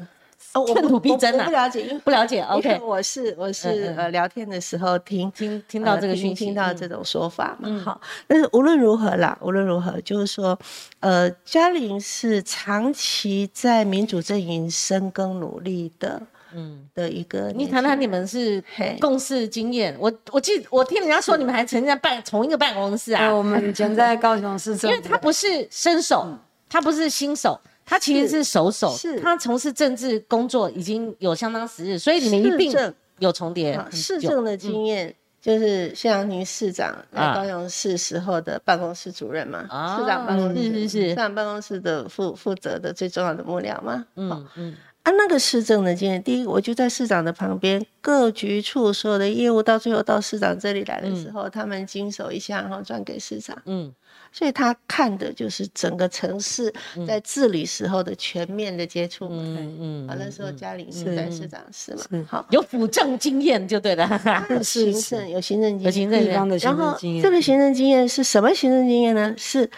[0.65, 2.41] 寸土必争啊，不了解，因为不了解。
[2.43, 7.81] OK，我是我是呃聊天的时候听听听到这个讯息，听到这种说法嘛。
[7.83, 10.57] 好，但是无论如何啦，无论如何，就是说，
[11.01, 16.21] 呃，嘉玲是长期在民主阵营深耕努力的。
[16.53, 18.63] 嗯，的一个，你谈谈你们是
[18.99, 19.95] 共事经验。
[19.99, 23.33] 我我记，我听人家说你们还曾经在办同一个办公室啊。
[23.33, 26.27] 我们以前在高雄市， 因为他不是新手，
[26.69, 33.79] 他不是新手，他其实是熟手，是他从事政治工作已经有相当时日，所以你们一定有重叠。
[33.91, 39.61] 市政的经验就是谢阳宁市长来高雄市时候的办公室主任嘛，
[39.97, 44.05] 市长办公室是是是，市长办公室的负负责的最重要的幕僚嘛。
[44.15, 44.75] 嗯嗯。
[45.07, 53.57] 啊，那个市政的经验，第一，我就在市长的旁边，各局处所有的业务到最后到市长这里来的时候，他们经手一下，然后转给市长。
[53.67, 53.89] 嗯，
[54.33, 56.73] 所以他看的就是整个城市
[57.07, 59.29] 在治理时候的全面的接触。
[59.31, 60.07] 嗯嗯。
[60.09, 64.05] 啊，那时候嘉玲是在市长室嘛，好，有辅政经验就对了。
[64.61, 67.23] 行政有行政经验，有行政方的行政经验。
[67.23, 69.33] 这个行政经验是什么行政经验呢？
[69.37, 69.71] 是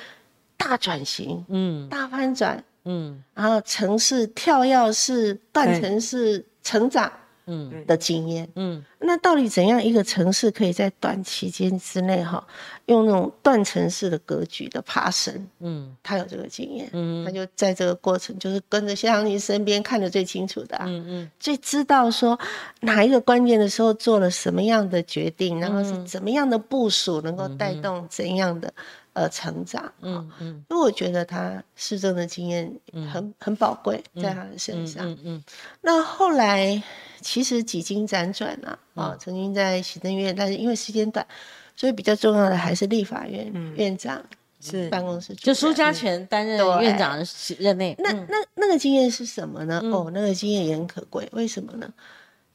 [0.57, 2.63] 大转型，嗯，大翻转。
[2.85, 7.11] 嗯，然后城市跳跃式断层式成长，
[7.45, 7.85] 嗯。
[7.87, 12.45] 的经验，嗯，那到底怎样一个城市可以在短期间之内哈，
[12.85, 22.39] 用那种断层式的格局的爬升，嗯，他有这个经验，嗯，他就在这个过程就是跟着谢长廷身边看的最清楚的，嗯嗯，最知道说
[22.81, 28.71] 哪一个关键的时候做了什么样的决定，然后是怎么样的部署能够带动怎样的。
[29.19, 32.73] 呃，成长，嗯嗯，因为我觉得他市政的经验
[33.11, 35.43] 很很宝贵，在他的身上，嗯嗯。
[35.81, 36.81] 那后来
[37.19, 41.27] 其实几经辗转啊，啊，曾经在行政院，但是因为时间短，
[41.75, 44.23] 所以比较重要的还是立法院院长
[44.61, 47.25] 是办公室，就苏家全担任院长的
[47.59, 47.93] 任内。
[47.99, 49.81] 那那那个经验是什么呢？
[49.91, 51.93] 哦，那个经验也很可贵，为什么呢？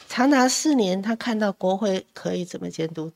[0.09, 3.12] 长达四年，他看到国会可以怎么监督。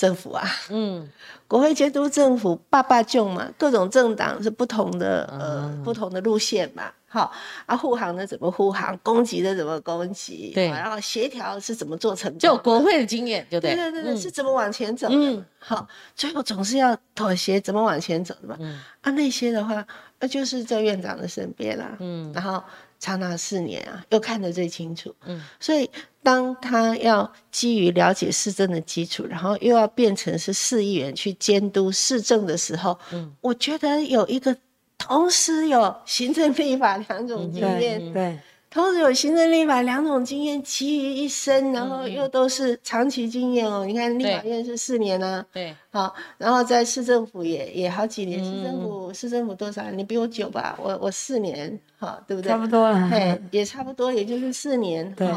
[0.00, 1.06] 政府啊，嗯，
[1.46, 7.30] 国会监督政府，爸爸舅嘛，各种政党是不同的，呃，不同的路线嘛，好，
[7.66, 13.60] 啊，护航的怎么护航，攻击的怎么攻击，对，然后协调是怎么做成，就国会的经验，对。
[13.60, 19.86] 对对对，是怎么往前走的，嗯，好，最后总是要妥协，怎么往前走的嘛，嗯，啊，那些的话，
[20.18, 22.62] 那就是在院长的身边啦，嗯，然后。
[23.00, 25.12] 长达四年啊，又看得最清楚。
[25.26, 25.90] 嗯，所以
[26.22, 34.56] 当他要基于了解市政的基础，然后又要变成是市议员去监督市政的时候，嗯，我觉得有一个
[34.98, 38.38] 同时有行政立法两种经验，对。
[38.70, 43.84] 同时有行政立法两种经验集于一身，然后又都是长期经验哦。
[43.84, 49.82] 你看立法院是四年啊，对，好，然后在市政府也也好几年，市政府市政府多少？
[49.90, 50.78] 你比我久吧？
[50.80, 52.48] 我我四年，好，对不对？
[52.48, 55.12] 差不多了，嘿，也差不多，也就是四年。
[55.16, 55.28] 对，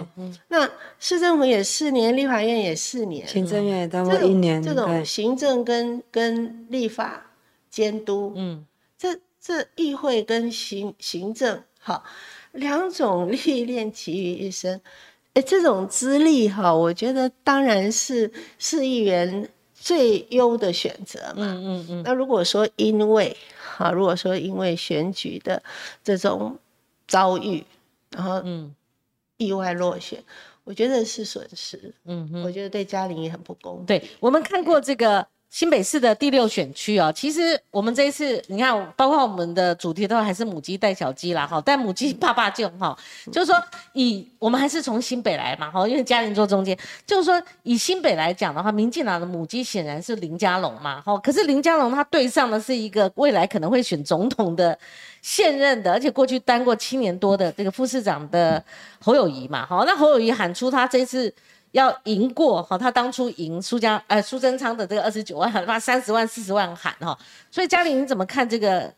[0.49, 0.69] 那
[0.99, 4.61] 市政府也四年，立法院也四年，行政院也差不多一年。
[4.61, 7.25] 这种行政跟跟立法
[7.71, 8.63] 监督，嗯，
[8.95, 12.03] 这这议会跟行行政，好。
[12.53, 14.79] 两种历练集于一身，
[15.33, 21.35] 哎，这种资历哈，我觉得当然是市议员最优的选择嘛。
[21.37, 22.03] 嗯嗯嗯。
[22.05, 25.61] 那如果说因为哈，如果说因为选举的
[26.03, 26.57] 这种
[27.07, 27.63] 遭遇，
[28.11, 28.73] 然后嗯
[29.37, 30.23] 意外落选，
[30.63, 31.93] 我觉得是损失。
[32.05, 32.43] 嗯嗯。
[32.43, 33.83] 我觉得对嘉玲也很不公。
[33.85, 35.27] 对我们看过这个。
[35.53, 42.97] 新北市的第六选区哦，其实我们这一次，你看，包括我们的主题都还是母鸡带小鸡啦，哈，但母鸡爸爸就哈，
[43.31, 43.63] 就是说
[43.93, 54.75] 以我们还是从新北来嘛，哈，因为嘉玲坐中间，就是说以新北来讲的话，民进党的母鸡显然是林佳龙嘛，哈，可是林佳龙他对上的是一个未来可能会选总统的
[55.21, 58.63] 现任的，而且过去当过七年多的这个副市长的
[58.99, 61.31] 侯友谊嘛，哈，那侯友谊喊出他这次。
[61.73, 67.17] 要赢过哈，他当初赢苏家呃苏贞昌的这个二十九万，他三十万四十万喊哈，
[67.51, 68.93] 所以嘉玲你怎么看这个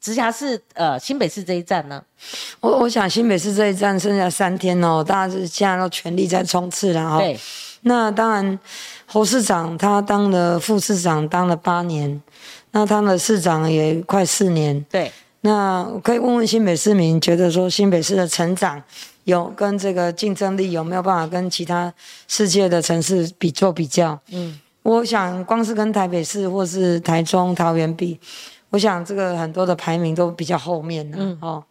[0.00, 2.02] 直辖市呃新北市这一站呢？
[2.58, 7.18] 我我想新北市这一站剩下三天哦，大家是现在都全力在冲刺了哈。
[7.18, 7.38] 对，
[7.82, 8.58] 那当然
[9.06, 12.20] 侯市长他当了副市长当了八年，
[12.72, 14.84] 那他的市长也快四年。
[14.90, 18.82] 对，那可以问问新北市民，觉得说新北市的成长？
[19.24, 21.92] 有跟这个竞争力有没有办法跟其他
[22.26, 24.18] 世界的城市比做比较？
[24.32, 28.18] 嗯，我想光是跟台北市或是台中、桃园比，
[28.70, 31.38] 我想这个很多的排名都比较后面呢。
[31.40, 31.62] 哦，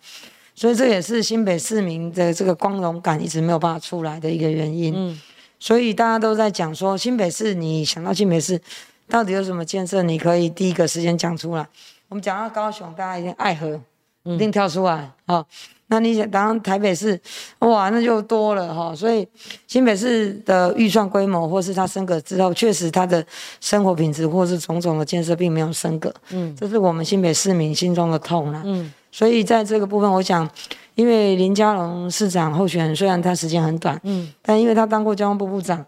[0.53, 4.93] 所以这也是新北市民的这个光荣感一直没有办法出来的一个原因。
[4.95, 5.19] 嗯，
[5.59, 8.61] 所以大家都在讲说新北市，你想到新北市
[9.09, 11.67] 到底有什么建设，你可以第一个时间讲出来。
[12.07, 13.81] 我们讲到高雄，大家一定爱河，
[14.23, 15.11] 一定跳出来。
[15.25, 15.45] 好。
[15.89, 17.19] 那你想当台北市，
[17.59, 18.95] 哇，那就多了哈。
[18.95, 19.27] 所以
[19.67, 23.23] 新北市的预算规模，或是它升格之后，确实它的
[23.59, 26.13] 生活品质或是种种的建设并没有升格。
[26.29, 28.61] 嗯，这是我们新北市民心中的痛啦。
[28.65, 30.49] 嗯，所以在这个部分，我想，
[30.95, 35.85] 因为林佳龙市长候选人虽然他时间很短，嗯，但因为他当过交通部部长。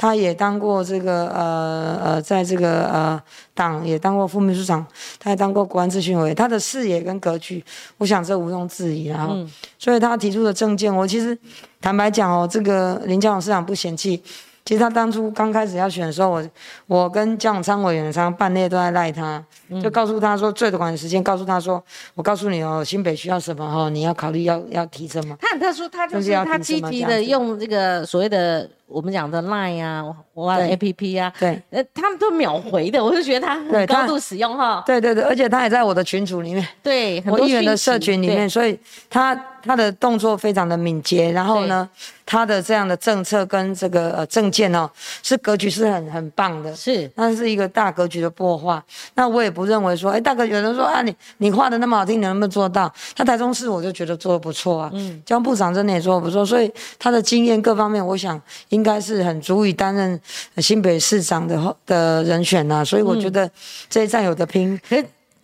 [0.00, 4.86] 他也当过这个呃呃，在这个呃党也当过副秘书长，
[5.18, 7.62] 他也当过国安咨询委，他的视野跟格局，
[7.98, 9.08] 我想这毋庸置疑。
[9.08, 9.36] 然后，
[9.78, 11.36] 所以他提出的政见，我其实
[11.82, 14.22] 坦白讲哦，这个林佳龙市长不嫌弃。
[14.64, 16.50] 其实他当初刚开始要选的时候，我
[16.86, 19.44] 我跟江永昌委员常常半夜都在赖他，
[19.82, 21.82] 就告诉他说最短的时间，告诉他说，
[22.14, 25.36] 我告诉你哦，新北需要什么哈，你要考虑要要提什么。
[25.38, 28.66] 他很特殊，他就是他积极的用这个所谓的。
[28.90, 34.82] 我们讲的 Line 啊，我的 A P P 啊，对，呃，他们都秒回的，我就觉得他很高度使用哈。
[34.84, 41.88] 对对对，而且他也在我的群组里面，对，我议员的社群里面，所以他他的动作非常的敏捷，然后呢，
[42.26, 44.90] 他的这样的政策跟这个呃政见哦，
[45.22, 48.82] 是格局是很很棒的，是，那是一个大格局的破画。
[49.14, 52.92] 那我也不认为说，哎，大哥有人说啊，你你画的那么好听，你能不能做到？
[53.14, 58.79] 他台中市我就觉得做的不错啊，嗯，江部长真的也做的不错，所以他的经验各方面，我想应。
[58.80, 60.18] 应该是很足以担任
[60.56, 63.48] 新北市长的的人选呐，所以我觉得
[63.90, 64.80] 这一站有的拼。
[64.88, 64.96] 可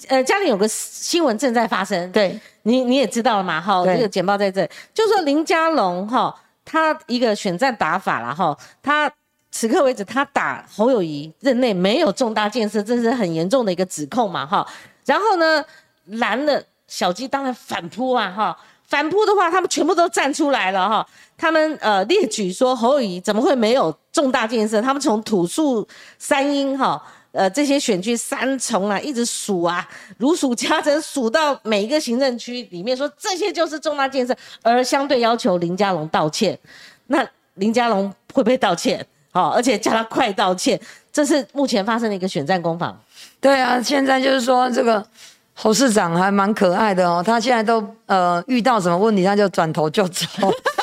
[0.08, 3.60] 呃，家里有个新闻正在发生，对你你也知道了嘛？
[3.60, 9.12] 哈，这个简报在这，就说林佳龙哈，他一个选战打法了哈，他
[9.50, 14.66] 此刻为止他打侯友谊任内没有重大建设，这是很严重的一个指控嘛哈。
[15.04, 15.62] 然后呢，
[16.06, 18.56] 蓝的小鸡当然反扑啊哈。
[18.86, 21.06] 反扑的话，他们全部都站出来了哈。
[21.36, 24.80] 他们呃列举说侯友怎么会没有重大建设？
[24.80, 25.86] 他们从土树
[26.18, 29.86] 三英哈，呃这些选区三重啊，一直数啊，
[30.18, 36.58] 如数家珍，数到每一个行政区里面，说这些就是重大建设，而相对要求林佳龙道歉。
[37.08, 39.04] 那林佳龙会不会道歉？
[39.32, 40.80] 好，而且叫他快道歉。
[41.12, 42.98] 这是目前发生的一个选战攻防。
[43.40, 45.06] 对啊，现在就是说这个
[45.58, 50.26] 侯市长还蛮可爱的哦，他现在都呃遇到什么问题他就转头就走。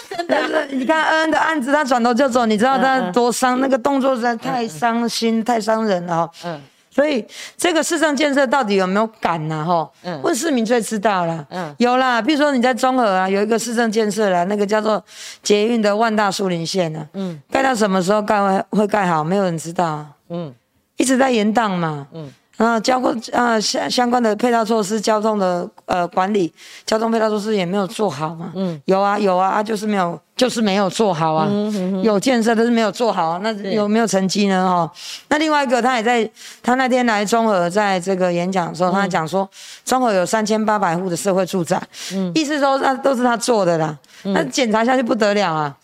[0.09, 6.29] 真的，你看恩恩的案子，他转头就走，你知道他多伤，那个动作实在太伤心、太伤人了。
[6.43, 6.59] 嗯。
[6.89, 7.25] 所以
[7.57, 9.65] 这个市政建设到底有没有赶呢？
[9.65, 11.43] 哈，嗯问市民最知道了。
[11.49, 15.03] 嗯，有啦，比如说你在中和啊，有一个市政建设啦，那个叫做
[15.41, 17.07] 捷运的万大树林线呢。
[17.13, 19.23] 嗯，盖到什么时候盖会会盖好？
[19.23, 20.05] 没有人知道。
[20.29, 20.53] 嗯，
[20.97, 22.07] 一直在延宕嘛。
[22.13, 22.31] 嗯。
[22.65, 26.53] 啊，交过啊相相关的配套措施，交通的呃管理，
[26.85, 28.51] 交通配套措施也没有做好嘛。
[28.55, 31.47] 嗯，有啊有啊啊，就是没有，就是没有做好啊。
[31.49, 33.39] 嗯有建设，但是没有做好啊。
[33.41, 34.67] 那有没有成绩呢？
[34.67, 34.91] 哈，
[35.29, 36.29] 那另外一个，他也在
[36.61, 39.49] 他那天来中和，在这个演讲的时候，他讲说，
[39.83, 41.81] 中和有三千八百户的社会住宅。
[42.13, 43.97] 嗯，意思说那都是他做的啦。
[44.23, 45.75] 那检查下去不得了啊，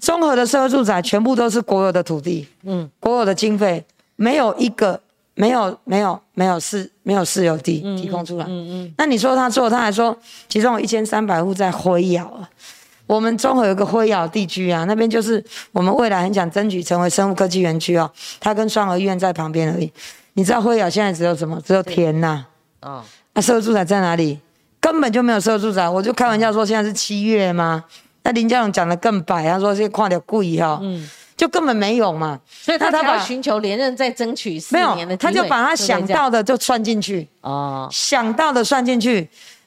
[0.00, 3.84] 中和的社会住宅全部都是国有的土地，嗯，国有的经费，
[4.16, 5.00] 没有一个。
[5.38, 10.16] 没有没有没有私没有私有地提供出来，嗯嗯，那你说他做，他还说
[10.48, 12.42] 其中有一千三百户在灰窑啊，
[13.06, 19.92] 我们中和有个灰窑地区啊，那边就是我们未来很想争取成为生物科技园区哦，它跟双河医院在旁边而已。
[20.32, 21.60] 你知道灰窑现在只有什么？
[21.64, 22.44] 只有田呐，
[22.80, 24.40] 啊，那社会住宅在哪里？
[24.80, 27.84] 根本就没有社会住宅，我就开玩笑说现在是七月吗？
[28.24, 31.08] 那林佳龙讲的更白，他说这跨掉故意哈，嗯。
[31.38, 37.26] 就根本没有嘛，所以他他把寻求连任再争取四年的他就把他想到的就算进去。
[37.42, 39.26] 哦，想到的算进去。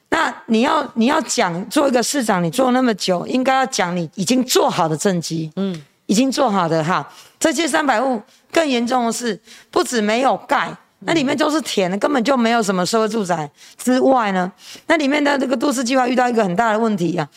[0.09, 7.07] 那你要你要讲做一个市长，你做那么久，应该要讲你已经做好的政绩，嗯，已经做好的哈。
[7.39, 9.39] 这些三百户更严重的是，
[9.71, 14.51] 不止没有盖，那里面都是田，根本就没有什么社会住宅之外呢，
[14.87, 17.29] 那里面的这个都市计划遇到一个很大的问题呀。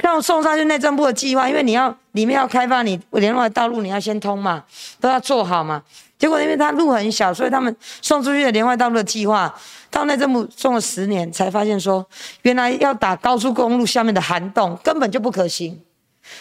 [0.00, 4.64] 让送上去内政部的计划，因为你要里面要开发你连外道路，你要先通嘛，
[5.00, 5.82] 都要做好嘛。
[6.18, 9.54] 结果因为它路很小，所以他们送出去的连外道路的计划，
[9.90, 12.04] 到内政部送了十年，才发现说，
[12.42, 15.80] 原来要打高速公路下面的涵洞根本就不可行。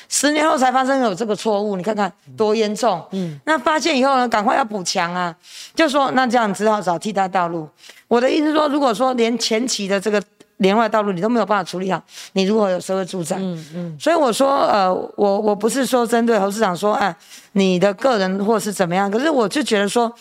[0.10, 3.01] 十年后才发生有这个错误，你看看多严重。
[3.12, 5.34] 嗯，那发现以后呢，赶快要补强啊，
[5.73, 7.69] 就说那这样只好找替代道路。
[8.08, 10.21] 我的意思说，如果说连前期的这个。
[10.60, 12.02] 连外道路你都没有办法处理好，
[12.34, 17.15] 你如果有社会住宅，嗯嗯，所以我说，呃，我我不是说针对侯市长说，哎，
[17.54, 20.13] 你的个人或是怎么样，可是我就觉得说，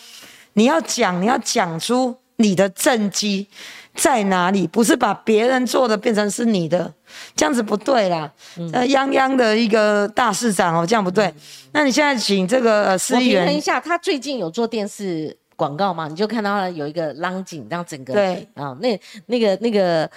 [0.53, 3.47] 你要讲，你要讲出你的政绩
[3.95, 6.93] 在哪里，不是把别人做的变成是你的，
[7.35, 8.31] 这样子不对啦。
[8.71, 11.33] 呃，泱泱的一个大市长哦，这样不对。
[11.73, 15.35] 那你现在请这个市议员，等一下，他最近有做电视。
[15.59, 20.09] 广告嘛，你就看到有一个浪景，让整个对啊，那那个那个，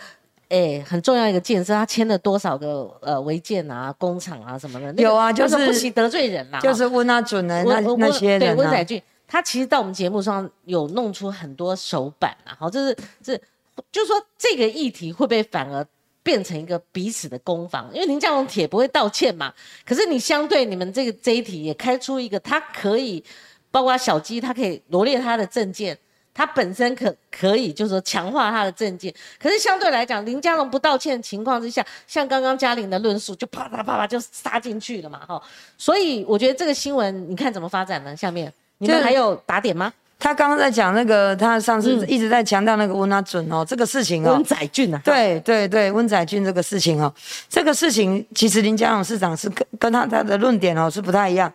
[0.48, 5.02] 哎，很重要一个建设，他签了多少个呃违建啊、工厂啊什么的？
[5.02, 13.36] 有啊，就是不惜得罪人啦，就是温阿准的那那些人对温载俊，他其实到我们节目上有弄出很多手板啊，好，就是这，
[13.90, 15.84] 就是说这个议题会不会反而
[16.22, 17.90] 变成一个彼此的攻防？
[17.92, 19.52] 因为林佳龙铁不会道歉嘛，
[19.84, 23.24] 可是你相对你们这个这一题也开出一个，他可以。
[23.72, 25.98] 包括小鸡，他可以罗列他的证件，
[26.34, 29.12] 他本身可可以就是说强化他的证件。
[29.40, 35.42] 可是相对来讲，林佳龙不道歉情况之下，像刚刚嘉玲的论述，就啪啪啪啪就杀进去了嘛，哈。
[35.76, 38.14] 所以我觉得这个新闻，你看怎么发展呢？
[38.14, 39.92] 下面你们还有打点吗？
[40.18, 47.12] 他刚刚在讲那个，他上次一直在强调那个温阿准哦，这个事情哦，温载俊啊，对对对，温载俊这个事情哦，
[47.48, 51.52] 这个事情其实林佳龙市长是跟跟他他的论点哦是不太一样，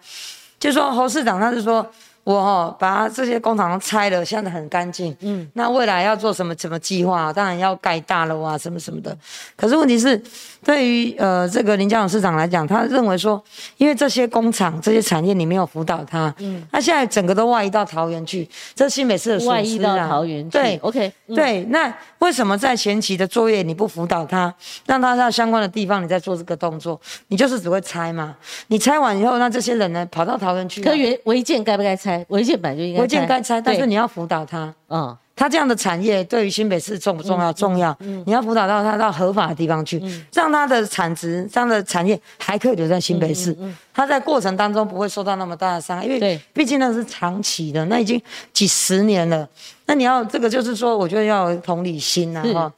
[0.60, 1.90] 就说侯市长他是说。
[2.28, 5.16] 我哦，把这些工厂都拆了，现在很干净。
[5.22, 7.32] 嗯，那未来要做什么什么计划？
[7.32, 9.18] 当然要盖大楼啊，什么什么的。
[9.56, 10.22] 可是问题是，
[10.62, 13.42] 对于呃这个林家勇市长来讲，他认为说，
[13.78, 20.58] 因为这些工厂、这些产业你没有辅导他，嗯，他现在整个都外移到桃园去，这是新北市的外移到桃园去。
[20.58, 21.64] 对，OK，对。
[21.70, 24.54] 那为什么在前期的作业你不辅导他，
[24.86, 27.00] 让他到相关的地方你再做这个动作？
[27.30, 28.36] 你就是只会拆嘛？
[28.68, 30.84] 你拆完以后，那这些人呢跑到桃园去？
[30.84, 32.17] 可违违建该不该拆？
[32.30, 34.74] 违建本来就应该，违建该拆，但是你要辅导他。
[34.90, 37.52] 嗯，他这样的产业对于新北市重不重要？
[37.54, 37.96] 重要。
[38.00, 40.02] 嗯，你要辅导到他到合法的地方去，
[40.34, 43.56] 让他的产值、这样的产业还可以留在新北市。
[43.60, 48.22] 嗯，他在过程当中不会受到那么大的伤害，因为毕竟那是长期的，那已经
[48.54, 49.48] 几十年了。
[49.90, 52.72] 那你要这个就是说，我觉得要有同理心呐，哈。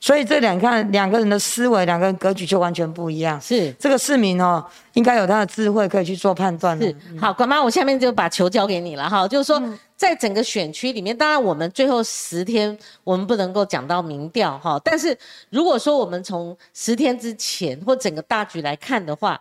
[0.00, 3.40] 所以这两看两个人的思维，两个人格局就完全不一样。
[3.40, 6.76] 是这个市民哦，应该有他的智慧可以去做判断。
[6.76, 9.28] 是好，管妈，我下面就把球交给你了哈。
[9.28, 9.62] 就是说，
[9.96, 15.16] 在整个选区里面，当然我们最后十天我们不能够讲到民调哈，但是
[15.50, 19.40] 如果说我们从十天之前或整个大局来看的话，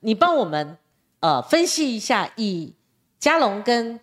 [0.00, 0.76] 你帮我们
[1.20, 2.72] 呃分析一下，以
[3.20, 3.98] 嘉龙跟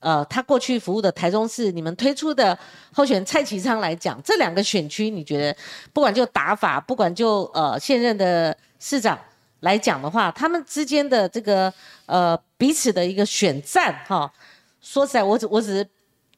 [0.00, 2.58] 呃他过去服务的台中市，你们推出的
[2.92, 5.56] 候选蔡启昌来讲，这两个选区，你觉得
[5.92, 9.18] 不管就打法，不管就呃现任的市长
[9.60, 11.72] 来讲的话，他们之间的这个
[12.06, 14.32] 呃彼此的一个选战哈，
[14.80, 15.88] 说实在，我只我只是。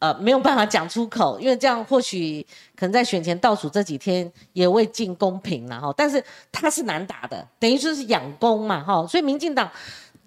[0.01, 2.43] 呃，没有办法讲出口，因为这样或许
[2.75, 5.93] 可能在选前倒数这几天也未尽公平了哈。
[5.95, 9.07] 但是他是难打的，等于说是养功嘛哈。
[9.07, 9.71] 所以民进党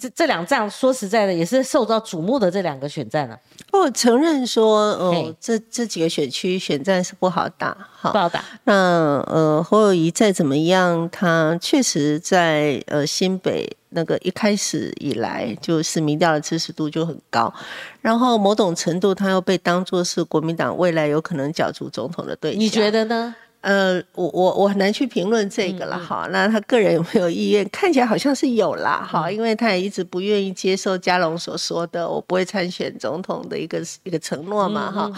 [0.03, 3.39] 这这两仗说实在的，也是受到瞩目的这两个选战了。
[3.71, 8.43] 我承认说，哦，这这几个选区选战是不好打，不好打。
[8.65, 13.77] 那呃，侯友谊再怎么样，他确实在呃新北。
[13.95, 17.53] 那个一开始以来就是民调的支持度就很高，
[18.01, 23.35] 然后某种程度他又被当作是国民党未来有可能角逐总统的对象，你觉得呢？
[23.63, 26.27] 呃，我我我很难去评论这个了哈。
[26.31, 27.67] 那他个人有没有意愿？
[27.69, 35.09] 看起来好像是有啦哈，因为他也一直不愿意接受加龙所说的“我不会参选总统”的一个一个承诺嘛哈。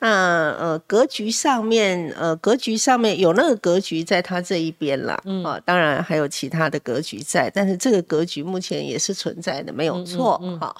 [0.00, 5.18] 那呃，格局上面呃，格局上面有那个格局在他这一边啦。
[5.42, 10.76] 啊，当然还有其他的格局在，但是这个格局目前也是存在的，没有错哈。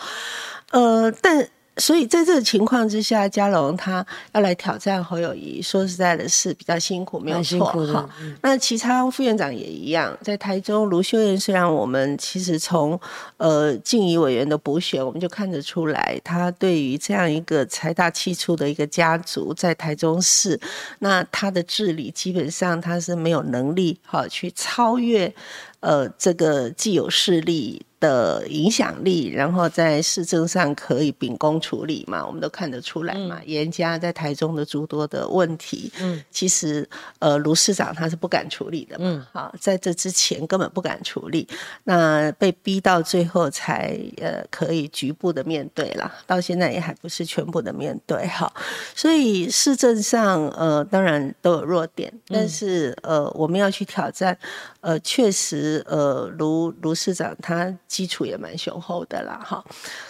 [0.72, 1.48] 呃，但。
[1.76, 8.08] 所以在这个情况之下，嘉龙他要来挑战侯友谊，说实在的是比较辛苦，没有错哈。
[8.42, 12.98] 那其他副院长也一样，在台中卢秀燕，虽然我们其实从
[13.38, 20.60] 呃静怡委员的补选，我们就看得出来，他对于这样一个财大气粗的一个家族在台中市，
[21.00, 25.34] 那他的治理基本上他是没有能力哈去超越
[25.80, 27.84] 呃这个既有势力。
[28.04, 32.26] 的影响力，然后在市政上可以秉公处理嘛？
[32.26, 33.40] 我们都看得出来嘛。
[33.46, 36.86] 严家在台中的诸多的问题，嗯，其实
[37.18, 39.26] 呃卢市长他是不敢处理的嘛。
[39.32, 41.48] 好，在这之前根本不敢处理，
[41.84, 48.52] 那被逼到最后才呃可以局部的面对了，到现在也还不是全部的面对哈。
[48.94, 54.36] 所以市政上呃当然都有弱点，但是呃我们要去挑战，
[54.82, 57.74] 呃确实呃卢卢市长他。
[57.94, 59.64] 基础也蛮雄厚的啦，哈。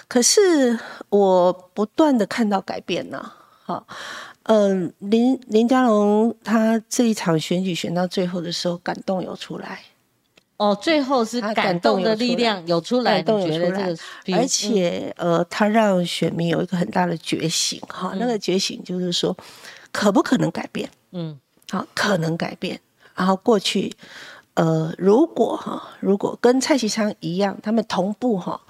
[0.09, 0.79] 可是
[1.11, 3.31] 我不断的看到改变呢，
[3.67, 3.85] 哈。
[4.45, 9.83] 嗯，林林佳龙他这一场选举选到最后的时候，感动有出来。
[10.57, 13.95] 哦，最后是感动的力量有出来，感动有出来。
[14.33, 18.15] 而且呃，他让选民有一个很大的觉醒，哈。
[18.17, 19.37] 那个觉醒就是说，
[19.93, 20.89] 可不可能改变？
[21.13, 21.39] 嗯，
[21.71, 22.81] 好，可能改变。
[23.15, 23.95] 然后过去。
[24.55, 28.61] 呃，如果哈，如果跟蔡其昌一样，他们同步哈，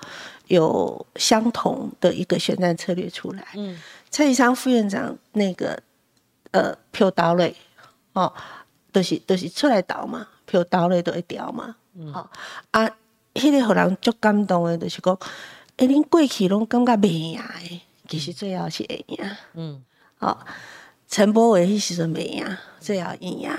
[0.46, 3.78] 有相同的一个选战策略出来，嗯，
[4.08, 5.78] 蔡其昌副院长那个
[6.52, 7.54] 呃票倒嘞，
[8.14, 8.32] 哦，
[8.92, 11.76] 都是都是出来倒嘛，票倒嘞都会调嘛，
[12.12, 12.30] 好
[12.70, 12.88] 啊，
[13.34, 15.18] 迄个互人足感动的，就是讲，
[15.76, 19.18] 哎，恁过去拢感觉袂赢的，其实最后是会赢，
[19.52, 19.84] 嗯，
[20.16, 20.46] 好，
[21.06, 23.50] 陈柏伟迄时阵袂赢，最后赢。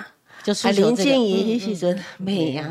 [0.64, 2.62] 啊，林静怡迄时阵袂赢，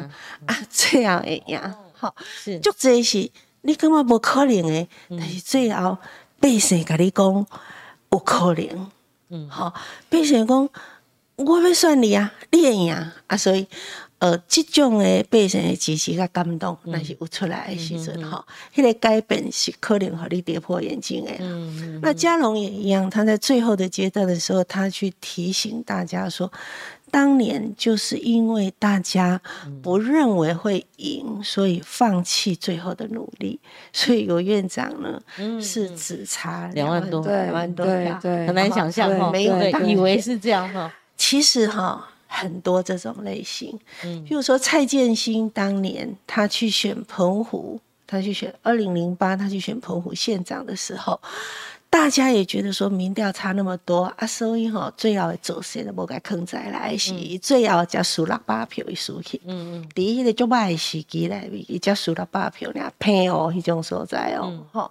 [0.47, 1.61] 啊，最后会赢，
[1.93, 2.15] 好，
[2.63, 3.31] 足这是
[3.63, 5.97] 你感觉无可能诶，但是最后
[6.39, 7.47] 百姓甲你讲
[8.11, 8.91] 有可能，
[9.31, 9.73] 嗯，好，
[10.11, 10.69] 百姓讲
[11.37, 12.95] 我要选你啊，你会赢。
[13.27, 13.67] 啊，所以
[14.19, 18.45] 呃，即种的百姓诶支持甲感动，那是有出来的时阵，哈，
[18.75, 26.53] 迄个改变是可能互你跌破眼镜诶，嗯，那嘉龙也一样，他在最后的阶段的时候，他去提醒大家说。
[27.15, 29.41] 当年就是因为大家
[29.81, 33.57] 不认为会赢，所以放弃最后的努力。
[33.93, 35.23] 所以有院长呢，
[35.63, 39.57] 是只差两万多，两万多票，很难想象哈，没有
[39.87, 40.93] 以为是这样哈。
[41.17, 51.21] 其实哈，很多这种类型，嗯，比如说蔡建新当年他去选澎湖，他去选二零零八，他去选澎湖县长的时候。
[51.95, 59.41] 大家也觉得说民调差那么多啊，所以吼最后做谁都无该坑在来是最后才输六百票一输去。
[59.47, 64.91] 嗯嗯，第一个就卖时机来，伊才输六百票俩偏哦，迄种所在哦，吼，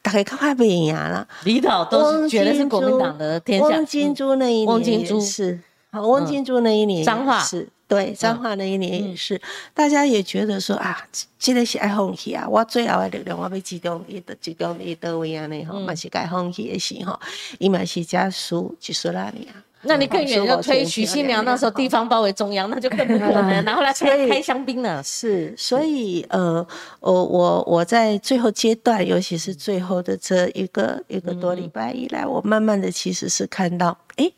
[0.00, 1.26] 大概较快不赢啦。
[1.42, 3.66] 李导都是觉得是国民党的天下。
[3.66, 5.20] 汪金珠那一年，汪金珠。
[5.20, 5.58] 是，
[5.90, 7.68] 好，汪金珠那一年脏话是。
[7.94, 9.40] 对，彰化那一年也是，
[9.72, 11.06] 大家也觉得说啊，
[11.38, 17.18] 这个是爱放弃啊，我最后的力量我要集中伊的集中伊到位安尼吼，嘛是该放弃的时候，
[17.58, 19.62] 伊嘛是加输就输那里啊。
[19.86, 25.02] 那你更远要推许新娘那时候地方包围中央，那就更不可能， 然后来开开香槟了。
[25.02, 26.66] 是，所以呃，
[27.00, 34.32] 我我我在最后阶段，尤其是最后的这一个一个多礼拜以来，我慢慢的其实是看到，哎，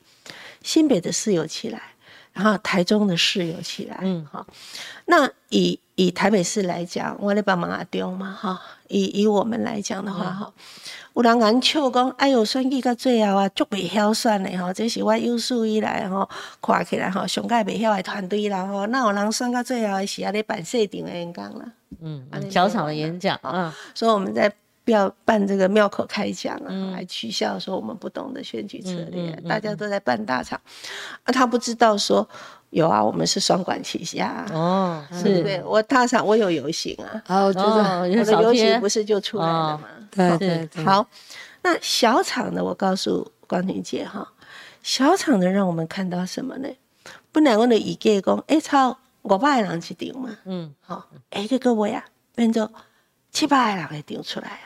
[0.64, 1.80] 新北的市有起来。
[2.37, 4.47] 然后台中的市有起来，嗯，好，
[5.07, 8.61] 那以以台北市来讲，我咧帮忙阿丢嘛哈。
[8.89, 10.53] 以以我们来讲的话哈，
[11.14, 16.28] 有人讲笑讲，哎呦，选举到最后啊，足袂晓选的吼，这是我有史以来吼
[16.61, 21.64] 看起来吼上届袂晓的团队啦吼，那有人选到最后是啊咧办设定的演讲啦，
[22.03, 24.57] 嗯，小场的演讲啊，所以我们在不
[24.91, 30.61] 要办这个庙口开讲啊，还取笑说我们不懂得选举策略，大家都在办大厂，
[31.24, 32.28] 啊，他不知道说。
[32.70, 39.84] 有啊，我们是双管齐下哦，是对，我大厂我有游行啊，哦，就是我的游行不是就出来了吗？
[40.11, 41.07] 对对，好，
[41.62, 44.28] 那小厂的我告诉光庭姐哈，
[44.82, 46.68] 小厂的让我们看到什么呢？
[47.30, 52.70] 本来我的一个讲，哎，超五百人去场嘛，嗯，好，哎，这个各位啊，变做
[53.30, 54.66] 七百人会场出来啊，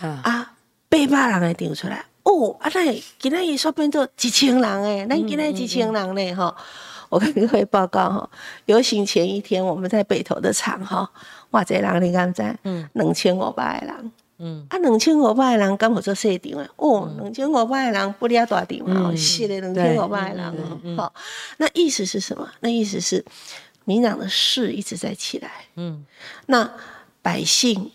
[0.00, 0.52] 啊，
[0.88, 6.56] 八百人会场出来，哦，啊，那今天一说变做一千人诶，咱今天一千人呢，哈。
[7.08, 8.28] 我跟各位报告哈，
[8.64, 11.08] 游行前一天我们在北投的场哈，
[11.52, 12.42] 哇，这人你敢知？
[12.64, 21.14] 嗯，两千五百个人，嗯，啊，两千五百个人刚好做设定诶，哦，两千五百个人不了大场嘛，是的，两千五百个人，好，
[21.58, 22.50] 那意思是什么？
[22.58, 23.24] 那意思是
[23.84, 26.04] 民党的势一直在起来，嗯，
[26.46, 26.68] 那
[27.22, 27.92] 百姓。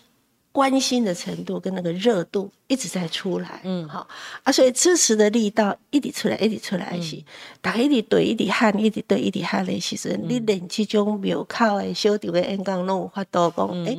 [0.52, 4.06] 关心的程度跟那个热度一直在出来，嗯，好
[4.42, 7.16] 啊，所以支持的力道一直出来，一直出来是，
[7.62, 13.96] 大家一直对，一直喊，一直对，一直喊的时阵，你连这种庙口的小弟的演讲拢有法度讲，哎，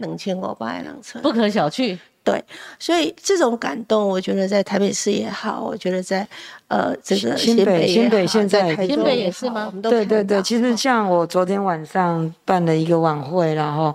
[0.00, 1.96] 两千五百个人出来，不可小觑。
[2.24, 2.42] 对，
[2.78, 6.26] 所以这种感动，我觉得在台北市也好，我觉得在
[6.68, 9.72] 呃这个新北新北现在新北也是吗？
[9.82, 13.92] 对对对，其实像我昨天晚上办了一个晚会，然后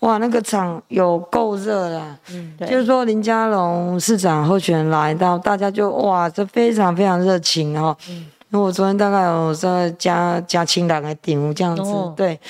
[0.00, 12.40] 哇，那个场有够热啦，嗯，就是说林佳龙市长候选人来到，大家就哇，这非常非常热情哈，嗯，因为我昨天大概有在加加清两个顶这样子，对。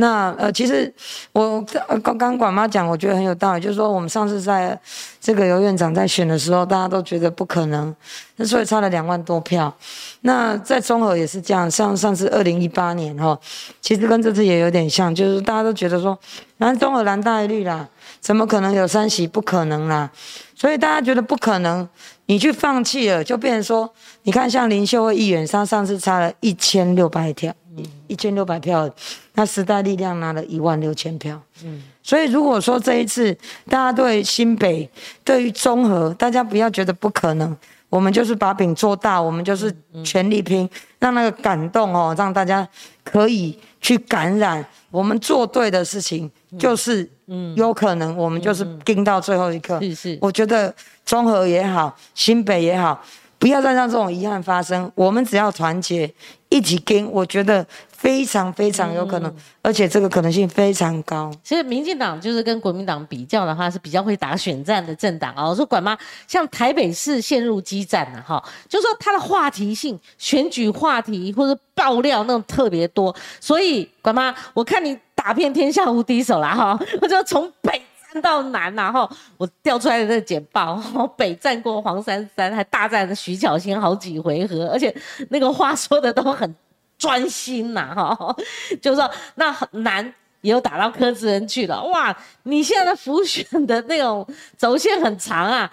[0.00, 0.92] 那呃，其实
[1.32, 1.60] 我
[2.04, 4.78] 刚刚管妈讲，我觉得很有道理，就是说我们上次在
[5.20, 7.92] 这个游院长在选的时候，大家都觉得不可能，
[8.36, 9.74] 那所以差了两万多票。
[10.20, 13.36] 那在综合也是这样，像上次二零一八年哈，
[13.80, 16.16] 其实跟这次也有点像，就是大家都觉得说，
[16.58, 17.88] 南综合蓝大绿啦，
[18.20, 19.26] 怎么可能有三席？
[19.26, 20.08] 不可能啦，
[20.54, 21.88] 所以大家觉得不可能，
[22.26, 23.92] 你去放弃了，就变成说，
[24.22, 27.52] 你看像林秀慧议员，上上次差了一千六百票。
[28.06, 28.90] 一千六百票，
[29.34, 31.40] 那时代力量拿了一万六千票。
[31.64, 33.32] 嗯，所以如果说这一次
[33.68, 34.88] 大家对新北、
[35.22, 37.56] 对于综合，大家不要觉得不可能，
[37.88, 42.66] 我们就是把饼做大，我们就是全力拼，让那个感动哦，让大家
[43.04, 44.64] 可以去感染。
[44.90, 49.78] 我们做对的事情，就是嗯，有可能我们就是盯到最后一刻。
[49.80, 53.04] 是是，我觉得综合也好，新北也好。
[53.38, 54.90] 不要再让这种遗憾发生。
[54.94, 56.12] 我们只要团结，
[56.48, 61.30] 一起跟，我觉得非常非常有可能，而且这个可能性非常高。
[61.44, 65.48] 其实民进党就是跟国民党比较的话，是比较会打选战的政党啊。
[65.48, 77.80] 我说管妈，像台北市陷入激战了哈，就说它的话题性、选举话题或者爆料那种特别多，所以管妈，我看你打遍天下无敌手了哈， 我就从北。
[78.22, 80.76] 到南，然后我调出来的那简报，
[81.16, 84.94] 北战过黄珊珊，还大战了徐巧芯好几回合，而且
[85.30, 86.54] 那个话说的都很
[86.96, 88.36] 专心呐，哈，
[88.80, 90.04] 就是说那南
[90.40, 95.70] 也有打到柯志恩去了，哇，你现在的浮选的那种轴线很长啊。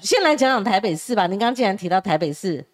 [0.00, 2.64] 先来讲讲台北市吧，您刚既然提到台北市，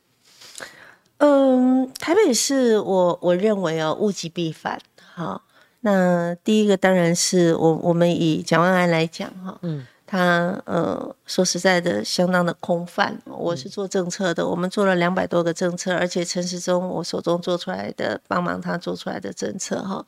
[1.19, 4.79] 嗯，台北市我我认为哦，物极必反，
[5.15, 5.43] 好。
[5.81, 13.15] 那第一个当然是我我们以蒋万安来讲哈，嗯，他呃说实在的相当的空泛。
[13.27, 20.03] 我是做政策的，我们做了两百多个政策，而且陈时中我手中做出来的帮忙他做出来的政策哈，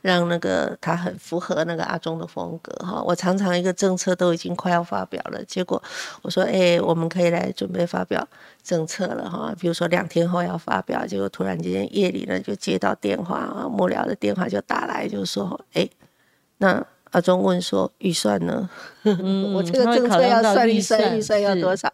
[0.00, 3.02] 让那个他很符合那个阿中的风格哈。
[3.02, 5.82] 我常常一个政策都已经快要发表了，结果
[6.22, 8.26] 我说哎，我们可以来准备发表。
[8.62, 15.86] 政策了哈，比如说两天后要发表，结果突然间夜里呢就接到电话啊，幕僚的电话就打来，就说哎，
[16.56, 16.86] 那。
[17.12, 18.68] 阿中问说：“预算呢？
[19.02, 21.88] 我这个政策要算预算，预算要多少？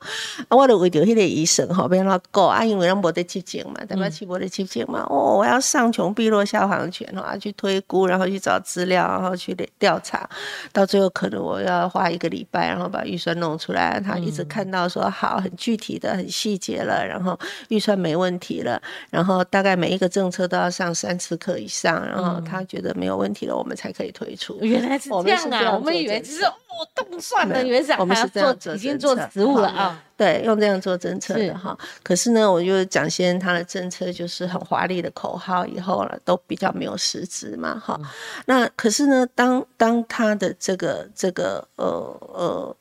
[0.48, 5.06] 啊，我都为着迄个医生吼，别让他啊，因为人无得接见嘛，代表起无得接见嘛。
[5.08, 10.28] 哦，我要上穷碧落下黄泉啊，去推估，然后去找资料，然后去调查，
[10.70, 13.98] 到最后可能我要花一个礼拜，然后把预算弄出来。
[13.98, 17.38] 他一直看到说好，很具体的，很细节了，然后
[17.68, 24.58] 预算没问题了，然后大概每一个政策都要上三次课以上，然后他觉得没有问题了，我们才可以推出。
[24.60, 25.07] 原来是。
[25.08, 26.54] 是这样啊， 我们以为只是哦
[26.94, 30.02] 动算的，以为是我们是做已经做实物了啊。
[30.16, 31.78] 对，用这样做政策的哈。
[32.02, 37.98] 可是呢，我就讲先他的政策就是很华丽的口号，以后了都比较没有实质嘛哈。
[38.46, 41.86] 那可是呢，当当他的这个这个呃
[42.34, 42.76] 呃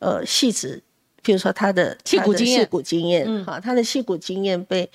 [0.00, 0.82] 呃戏子，
[1.24, 4.90] 譬如说他的戏骨经验，戏骨经验哈，他的戏骨经验被。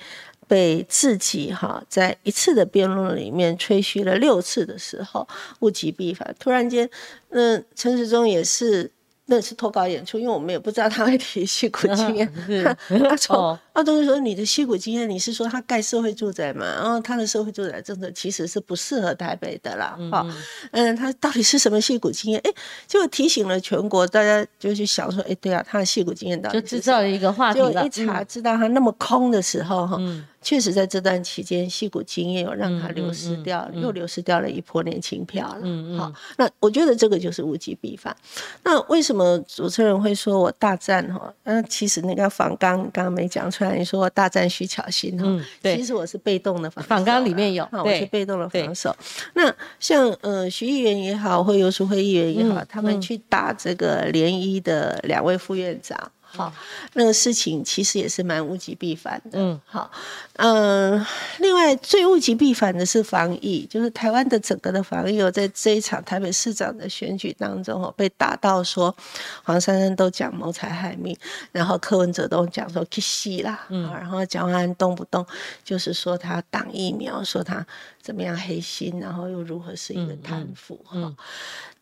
[0.48, 5.28] 被自己哈在一次的辩论里面吹嘘了六次的时候，
[5.60, 6.34] 物极必反。
[6.40, 6.88] 突然间，
[7.28, 8.90] 那陈时中也是。
[9.30, 12.26] 那是脱稿演出，因为我们也不知道他会提戏骨经验。
[13.10, 16.64] 阿从阿东说你的戏骨经验，你是说他盖社会住宅嘛？
[16.64, 19.94] 然后他的社会住宅政策其实是不适合台北的啦。
[20.10, 20.26] 哈，
[20.72, 22.40] 嗯，他到底是什么戏骨经验？
[22.42, 22.50] 哎，
[22.86, 29.98] 就提醒了全国，大家就去想说，哎，对啊，他的戏骨经验到底就制造了一个话题就一查知道他那么空的时候，哈。
[30.40, 35.98] 确实，在这段期间，戏骨经验有让他流失掉，又流失掉了一波年轻票了。
[35.98, 38.16] 好，那我觉得这个就是物极必反。
[38.62, 41.32] 那为什么主持人会说我大战哈？
[41.42, 45.44] 那，其实那个仿刚刚刚没讲出来，你说我大战徐巧芯哈？
[45.60, 48.94] 对，其实我是被动的防仿刚里面有，我是被动的防守。
[49.34, 56.10] 那像呃徐议员也好，或游淑慧议员也好，他们去打这个联谊的两位副院长。
[56.38, 56.52] 好，
[56.92, 59.40] 那个事情其实也是蛮物极必反的。
[59.40, 59.90] 嗯，好，
[60.34, 61.04] 嗯，
[61.40, 68.94] 另外最物极必反的是防疫，就是台湾的整个的防疫，哦，在这一场台北市长的选举当中，哦，被打到说
[69.42, 71.16] 黄珊珊都讲谋财害命，
[71.50, 75.26] 然后柯文哲都讲说 kiss 啦，嗯，然后蒋万安动不动
[75.64, 77.66] 就是说他挡疫苗，说他
[78.00, 80.78] 怎么样黑心，然后又如何是一个贪腐。
[80.84, 81.12] 哈，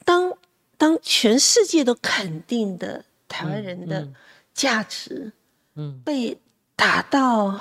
[0.07, 0.33] 当
[0.79, 4.09] 当全世界都肯定的台湾人的。
[4.57, 5.31] 价值，
[5.75, 6.41] 嗯，被
[6.75, 7.61] 打到，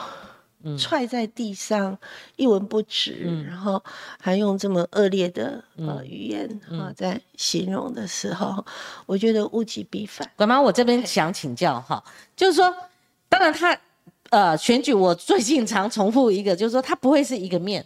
[0.80, 2.00] 踹在地上，
[2.38, 3.84] 一文不值，然后
[4.22, 8.66] 还用这么恶劣的呃语言啊在形容的时候，
[9.06, 10.26] 我觉得物极必反。
[10.38, 12.02] 管妈，我这边想请教哈，
[12.36, 12.74] 就是说，
[13.28, 13.78] 当然他
[14.30, 17.86] 呃选举，我最近常重复一个，就是说他不会是一个面。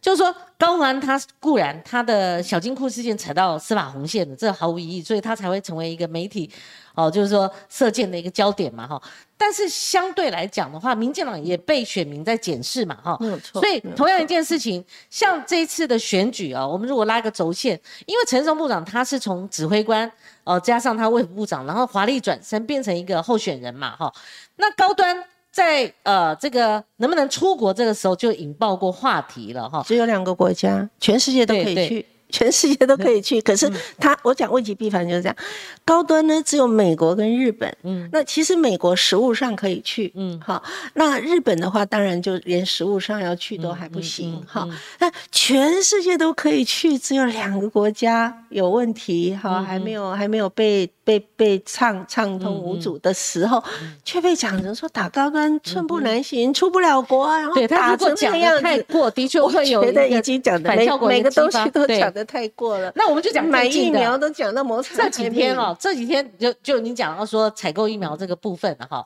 [0.00, 6.48] 就是说，高安他固然他的小金库事件踩到司法红线的，这毫无疑义，所以他才会成为一个媒体，
[6.94, 9.02] 哦，就是说射箭的一个焦点嘛，哈。
[9.36, 13.16] 但是相对来讲的话，民进党也被选民在检视嘛，哈。
[13.20, 13.60] 没有错。
[13.60, 20.10] 所以同样一件事情，像这一次的选举啊，我们如果拉个轴线，因为陈松部长他是从指挥官，
[20.44, 24.12] 哦，加上他卫副部长，然后华丽转身变成一个候选人嘛，哈。
[24.56, 25.24] 那高端。
[25.50, 29.82] 在呃，这个能不能出国这个时候就引爆过话题了哈。
[29.86, 32.06] 只有两个国家，全世界都可以去。
[32.30, 33.66] 全世界都可以去，可是
[33.98, 35.36] 他我讲物极必反就是这样，
[35.82, 44.68] 高端呢只有美国跟日本，嗯，那其实美国食物上可以去，嗯，好，那日本的话当然就连食物上要去都还不行，哈，
[44.98, 53.64] 那全世界都可以去，只有两个国家有问题，哈，还没有还没有被被被畅畅通无阻的时候，
[54.04, 62.22] 却被讲成说打高端寸步难行，出不了国，然后打成这样子，太过的确会有觉得已经讲的每每个东西都讲的。
[62.28, 64.94] 太过了，那我们就讲买疫苗都讲到摩擦。
[64.96, 69.02] 这几天哦，这几天就就你讲到说采购疫苗这个部分了哈，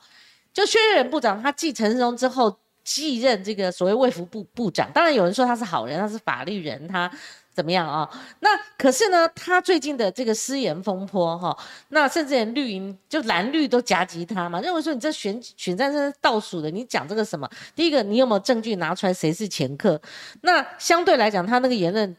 [0.53, 7.09] 就薛瑞仁部长他继陈世忠之后继任这个所谓卫福部部长，当然有人说他是好人，他是法律人，他
[7.53, 8.09] 怎么样啊？
[8.41, 8.49] 那
[8.79, 11.57] 可是呢，他最近的这个失言风波哈，
[11.89, 17.49] 那甚至连绿营就蓝绿都夹击他嘛，认为说你这选选战是倒数的，你讲这个什么？
[17.75, 20.01] 第一个你有没有证据拿出来谁是前科？
[20.41, 22.17] 那相对来讲，他那个言论。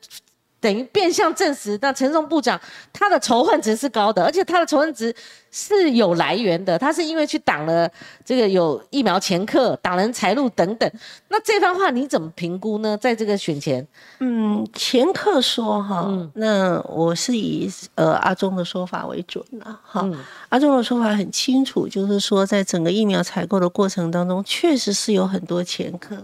[0.63, 2.57] 等于变相证实，那陈松部长
[2.93, 5.13] 他的仇恨值是高的，而且他的仇恨值
[5.51, 7.89] 是有来源的，他是因为去挡了
[8.23, 10.89] 这个有疫苗前客、挡人财路等等。
[11.27, 12.97] 那这番话你怎么评估呢？
[12.97, 13.85] 在这个选前，
[14.19, 20.09] 嗯，前客说哈，那我是以呃阿中的说法为准了哈。
[20.47, 26.15] 阿中的说法很清楚，就是说在整个疫苗采购的过程当中，确实是有很多前客。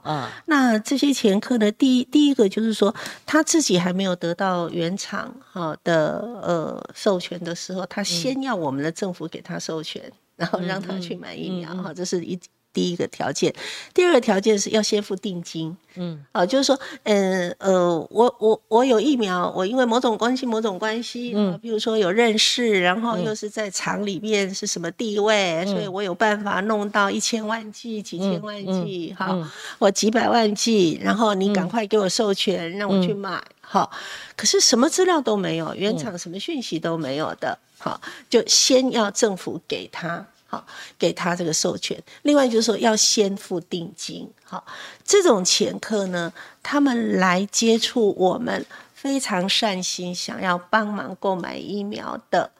[0.00, 1.70] 好，那这些前科呢？
[1.72, 2.94] 第一，第一个就是说，
[3.26, 12.38] 他自己还没有得到原厂哈的呃授权的时候，他先要我们的政府给他授权，然后让他去买疫苗哈，这是一。
[12.72, 13.54] 第一个条件，
[13.92, 15.76] 第二个条件是要先付定金。
[15.94, 29.46] 嗯，啊，就是说，嗯呃，我我我有疫苗，我因为某种关系某种关系，嗯，比如说有认识，然后又是在厂里面是什么地位，所以我有办法弄到一千万剂、几千万剂，哈，
[29.78, 33.90] 我几百万剂，然后你赶快给我授权，让我去买，好，
[34.34, 38.00] 可是什么资料都没有，原厂什么讯息都没有的，好，
[38.30, 40.26] 就先要政府给他。
[40.52, 40.66] 好，
[40.98, 41.98] 给他这个授权。
[42.24, 44.30] 另外就是说，要先付定金。
[44.44, 44.62] 好，
[45.02, 46.30] 这种前客呢，
[46.62, 52.50] 他们来接触我们，非常善心想要帮忙购买疫苗的。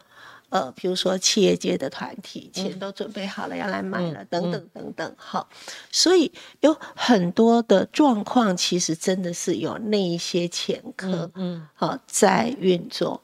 [0.48, 5.46] 呃，比如说企业界的团体，钱都准备好了要来买了，等等等等，好，
[5.90, 13.22] 所以有很多的状况，其实真的是有那一些前科，嗯，好在运作，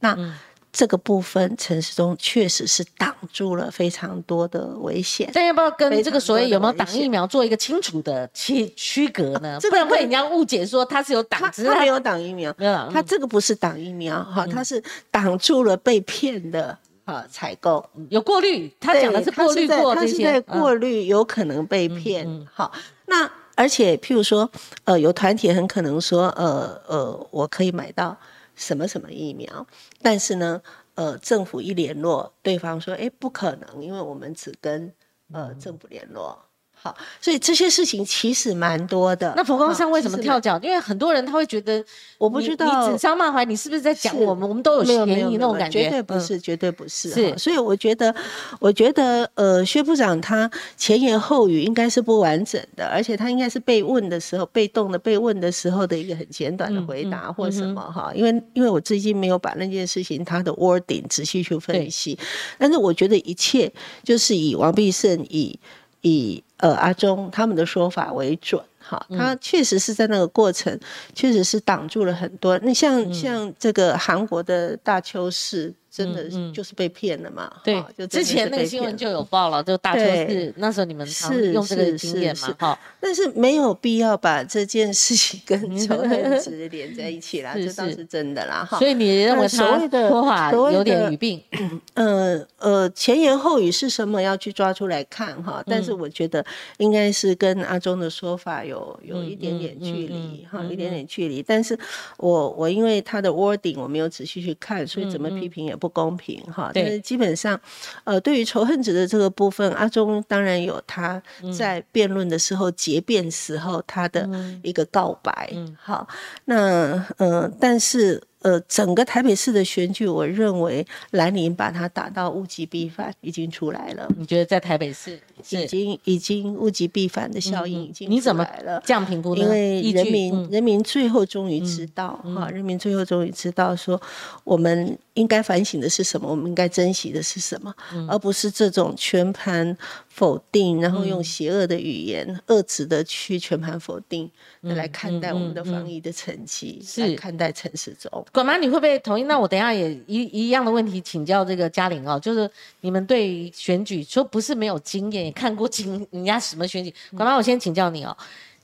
[0.00, 0.34] 那。
[0.76, 5.30] 这个部分城市中确实是挡住了非常多的危险。
[5.32, 9.58] 但要不要跟这个所谓有没有挡疫苗做一个清楚的区区隔呢？
[9.70, 18.70] 不然会人家误解说它是有挡，它没有挡疫苗，没有，它这个不是挡疫苗哈，它是挡住了被骗的啊采购，有过滤。
[18.78, 22.46] 他讲的是过滤过这些，过滤有可能被骗。
[22.52, 22.70] 好，
[23.06, 24.50] 那而且譬如说，
[24.84, 28.14] 呃，有团体很可能说，呃呃，我可以买到。
[28.56, 29.66] 什么什么疫苗？
[30.02, 30.60] 但是呢，
[30.94, 34.92] 呃，政府一联络，对方说，哎，不可能，因为我们只跟
[35.32, 36.45] 呃政府联络。
[36.86, 39.32] 好，所以这些事情其实蛮多的。
[39.36, 40.58] 那佛光山为什么跳脚？
[40.62, 41.84] 因为很多人他会觉得，
[42.18, 44.48] 我不知道你指桑骂槐，你是不是在讲我们？
[44.48, 45.84] 我们都有嫌疑那种感觉。
[45.84, 47.10] 绝对不是，绝对不是。
[47.10, 48.14] 是，所以我觉得，
[48.60, 58.12] 我觉得，呃，薛部长他前言后语应该是不完整的，而且他应该是被问的时候，被动的被问的时候的一个很简短的回答或什么哈。
[58.14, 62.18] 因为因为我最近没有把那件事情他的 wording 仔细去分析，
[62.58, 63.72] 但是我觉得一切
[64.04, 65.58] 就是以王必胜以。
[66.00, 70.78] 以呃阿中他们的说法为准，哈，他确实是在那个过程，
[71.14, 72.58] 确实是挡住了很多。
[72.62, 75.74] 那像像这个韩国的大邱市。
[75.96, 77.50] 真的就是被骗了嘛？
[77.64, 82.54] 对，就之前那个新闻就有报了，就大邱市那时候你们是用这个经验嘛？
[82.58, 88.62] 哈，但是没有必要把这件事情 跟仇恨值连在一起啦，这倒是真的啦。
[88.62, 91.42] 哈，所以你认为他说法有点语病？
[91.94, 94.20] 呃呃，前言后语是什么？
[94.20, 95.64] 要去抓出来看哈。
[95.66, 96.44] 但是我觉得
[96.76, 101.42] 应该是跟阿忠的说法有有一点点距离哈，一点点距离。
[101.42, 101.78] 但是
[102.18, 105.85] 我我因为他的 wording 我没有仔细去看，所以怎么批评也不。
[105.86, 107.60] 不公平哈，但是基本上，
[108.04, 111.22] 呃，对于仇恨值的这个部分，阿忠当然有他
[111.56, 114.28] 在辩论的时候结辩时候他的
[114.62, 116.08] 一个告白，嗯好，
[116.46, 118.20] 那呃，但是。
[118.42, 124.06] 呃，整个台北市的选举，我认为兰陵把它打到物极必反，已经出来了。
[124.16, 125.18] 你觉得在台北市
[125.50, 128.80] 已经已经物极必反的效应已经出来了？
[128.86, 129.42] 这样评估呢？
[129.42, 134.00] 因为人民人民最后终于知道哈，人民最后终于知道说，
[134.44, 137.74] 我们应该反省的是什么，我们应该珍惜的是什么，
[138.08, 139.76] 而不是这种全盘
[140.08, 148.24] 否定，然后用邪恶的语言、恶质的去全盘否定来看待我们的防疫的成绩，是看待城市中。
[148.32, 149.24] 管妈，你会不会同意？
[149.24, 152.48] 那我等下也一一样的问题请教这个嘉玲哦，就是
[152.82, 156.94] 你们对于选举说不是没有经验，也看过经人家什么选举。
[157.16, 158.16] 管妈，我先请教你哦，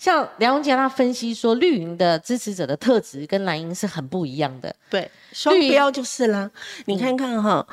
[0.03, 4.75] 像梁文杰他分析说，绿营的支持者的特质跟蓝营是很不一样的。
[4.91, 6.51] 对，双标就是啦。
[6.87, 7.65] 你看看哈，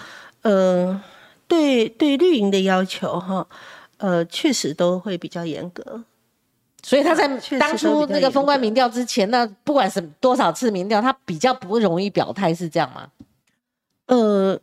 [0.43, 1.01] 呃，
[1.47, 3.47] 对对绿营的要求哈，
[3.97, 6.03] 呃，确实都会比较严格。
[6.83, 7.27] 所以他在
[7.57, 13.09] 当初那个封关民调之前，那不管是多少次民调，他比较不容易表态，是这样吗？
[14.05, 14.59] 呃，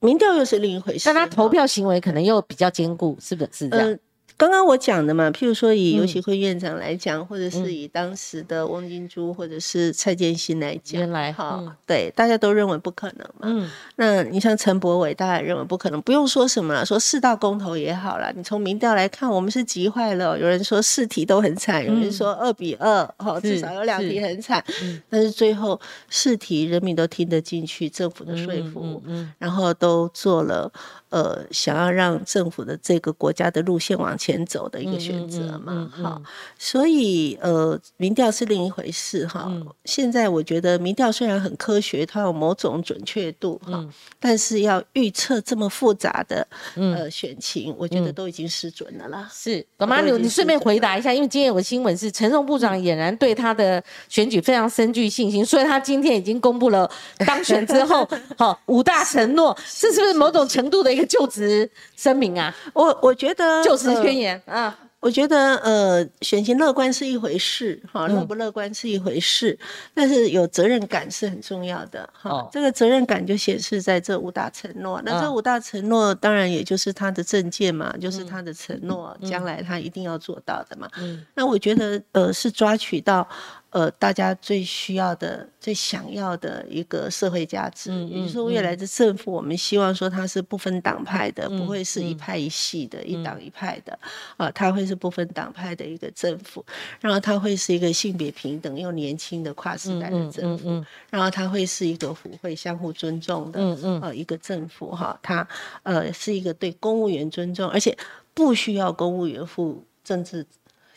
[0.00, 3.98] 民调又是另一回事，但他投票行为可能又比较坚固，是不是这样？
[4.36, 13.42] 刚刚我讲的嘛，譬如说以游戏会院长来讲，或者是以当时的翁金珠或者是蔡建新来讲，原来哈，对，大家都认为不可能嘛。
[13.42, 18.32] 嗯，那你像陈柏伟，大家认为不可能，不用说什么了，说四大公投也好了。
[18.34, 20.38] 你从民调来看，我们是急坏了。
[20.38, 24.62] 有人说四题都很惨，有人说二比二，哈，至少有两题很惨。
[25.08, 25.80] 但是最后
[26.10, 29.00] 四题人民都听得进去，政府的说服，
[29.38, 30.70] 然后都做了。
[31.14, 36.20] 呃，想要让政府的这个国家的路线往前走的一个选择嘛，好，
[36.58, 39.48] 所以呃，民调是另一回事哈。
[39.84, 43.88] 现在我觉得民调虽然很科学，它有某种准确度哈，
[44.18, 46.44] 但是要预测这么复杂的
[46.74, 49.30] 呃选情，我觉得都已经失准了啦。
[49.32, 58.04] 是，老妈，你你顺便回答一下，因为今天有个新闻是陈荣部长俨然对他的选举非常深具信心，所以他今天已经公布了当选之后
[58.36, 61.03] 好五大承诺， 这是不是某种程度的一个？
[61.06, 69.58] 就职声明啊，我我觉得就职宣言啊，我觉得呃，选情乐观是一回事哈，乐不乐观是一回事，
[69.92, 72.48] 但是有责任感是很重要的哈。
[72.50, 80.88] 这个责任感就显示在这五大承诺，那这五大承诺当然也就是他的政见嘛，就是他的承诺，将来他一定要做到的嘛。
[80.98, 81.24] 嗯。
[81.34, 83.28] 那我觉得呃，是抓取到。
[83.74, 87.90] 呃，大家最需要的、最想要的一个社会价值。
[87.90, 93.98] 嗯也就是说，未来的政府，我们希望说它是不分党派的，不会是一派一系的、一党一派的，
[94.36, 96.64] 啊，它会是不分党派的一个政府。
[97.00, 100.68] 然后它会是一个性别平等又年轻的跨时代的政府。
[101.10, 103.60] 然后它会是一个互惠、相互尊重的，
[104.00, 105.18] 呃，一个政府哈。
[105.20, 105.44] 它
[105.82, 107.98] 呃是一个对公务员尊重，而且
[108.34, 110.46] 不需要公务员负政治。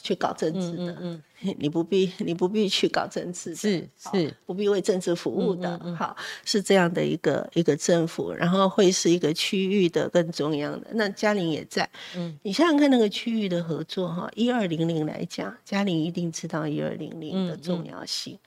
[0.08, 1.22] 去搞政治的，
[1.60, 10.88] 你不必， 你不必去搞政治，是是，不必为政治服务的，好，是这样的一个一个政府，然后会是一个区域的更中央的。
[10.94, 18.40] 那嘉玲也在，嗯，你想想看那个区域的合作哈，一二零零来讲，嘉玲一定知道一二零零的重要性。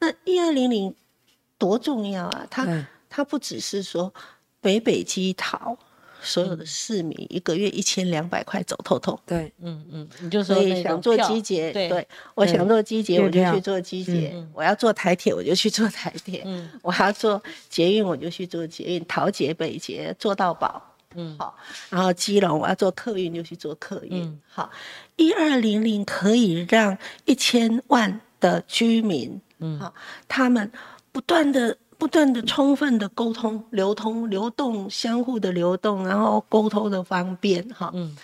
[0.00, 0.94] 那一二零零
[1.58, 2.46] 多重要啊？
[2.50, 4.14] 它它不只是说
[4.62, 5.76] 北北基桃。
[6.24, 20.82] 所有的市民一个月一千两百块走透透，对，嗯嗯，你就所以想做机捷，对，我想做机捷我就去做机捷，我要做台铁我就去做台铁，嗯，我要做捷运我就去做捷运，桃捷北捷做到宝，
[21.14, 21.54] 嗯，好，
[21.90, 24.70] 然后基隆我要做客运就去做客运，好，
[25.16, 26.96] 一二零零可以让
[27.26, 29.94] 一千万的居民，嗯，好，
[30.26, 30.72] 他们
[31.12, 31.76] 不断的。
[31.98, 38.16] 不断的、充分的沟通、流通、流动、相互的流动，然后沟通的方便，哈，嗯，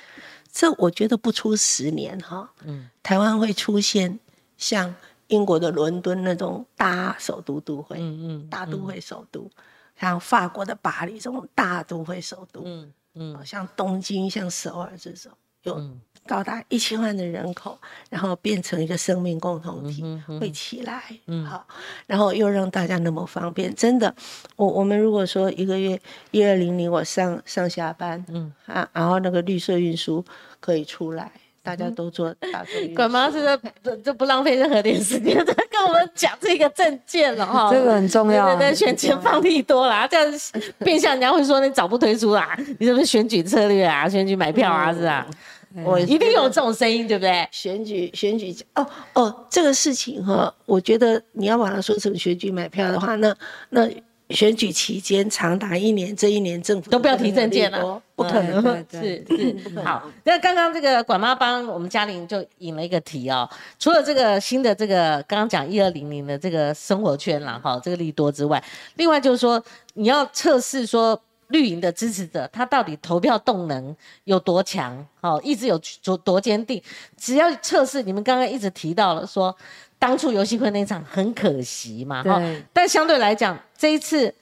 [0.52, 4.18] 这我觉得不出十年，哈，嗯，台湾会出现
[4.56, 4.94] 像
[5.28, 9.50] 英国的伦敦那种大首都都会，嗯嗯，大都会首都，
[9.98, 15.90] 像法国的巴黎这种大都会首都，嗯嗯，像东京、像首尔这种有。
[16.26, 17.76] 高达一千万的人口，
[18.08, 20.04] 然后变成一个生命共同体，
[20.38, 21.02] 会起来，
[21.48, 21.66] 好，
[22.06, 24.14] 然后又让大家那么方便，真的，
[24.56, 26.00] 我我们如果说一个月
[26.30, 28.52] 一二零零我上上下班，嗯。
[28.66, 30.24] 啊，然后那个绿色运输
[30.60, 31.32] 可以出来，
[31.64, 33.58] 大家都做大众管妈是在
[34.04, 40.40] 就不浪费任何点时间在跟我们讲这个证件了哈，这个很重要，对对，选前放屁多啦， 这样
[40.78, 45.26] 变相人家会说你早不推出啦，你是不是选举策略啊，选举买票啊，是啊。
[45.84, 47.48] 我一定有这种声音，对不对？
[47.52, 53.32] 选举选举哦哦，这个事情哈，我觉得你要把它说成选举买票的话，那
[53.68, 53.88] 那
[54.30, 60.10] 选举期间长达一年，这一年政府都不要提证件了，不可能， 是是好。
[60.24, 63.48] 那刚刚这个管妈帮我们嘉玲就引了一个题哦，
[63.78, 68.60] 除了这个新的这个刚刚讲一二零零的这个生活圈了哈，这个利多之外，
[68.96, 69.62] 另外就是说
[69.94, 71.20] 你要测试说。
[71.50, 73.94] 绿营的支持者，他到底投票动能
[74.24, 75.06] 有多强？
[75.20, 76.82] 好，一直有多多坚定？
[77.16, 79.54] 只要测试，你们刚刚一直提到了说，
[79.98, 82.40] 当初游戏坤那场很可惜嘛，哈。
[82.72, 84.34] 但相对来讲，这一次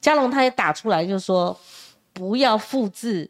[0.00, 1.56] 嘉龙他也打出来，就是说
[2.12, 3.28] 不要复制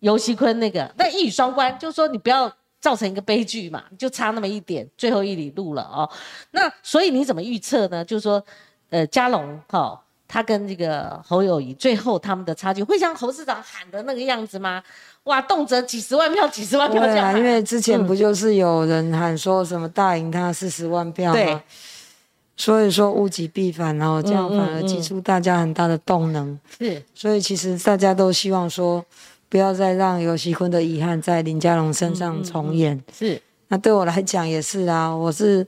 [0.00, 2.50] 游戏坤那个，但一语双关，就是说你不要
[2.80, 6.10] 造成一个悲剧嘛，就差那么一点，最后一里路了哦。
[6.50, 8.04] 那所以你怎么预测呢？
[8.04, 8.44] 就是说，
[8.90, 10.00] 呃，嘉龙哈。
[10.34, 14.82] 他跟这个侯友谊最后他们的差距会像侯市长喊的那个样子吗？
[15.22, 17.38] 哇，动辄几十万票，几十万票这样。
[17.38, 21.62] 因为之前不就是有人喊说什么大赢他四十万票吗？
[22.56, 26.58] 所以说物极必反，然后这样反而激出大家很大的动能。
[26.80, 29.04] 是，所以其实大家都希望说，
[29.48, 33.00] 不要再让尤熙坤的遗憾在林佳龙身上重演。
[33.16, 35.64] 是，那对我来讲也是啊，我是。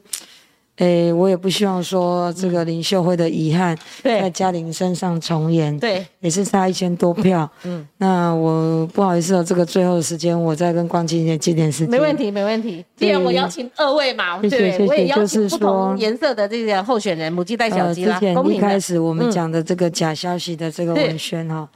[0.77, 5.79] 诶，我也不希望说这个林秀慧的遗憾在嘉玲身上重演。
[5.79, 7.51] 对，也是差一千多票。
[7.65, 11.91] 嗯，那我不好意思哦，这个最后的时间，我再跟光姐姐借点时间。
[11.91, 12.85] 没问题，没问题。
[12.95, 18.21] 既然我邀请二位嘛，对，我也邀请不同颜色的这个候选人，母鸡带小鸡啦。
[18.21, 21.67] 之前一开始我们讲的这个假消息的这个文宣哈，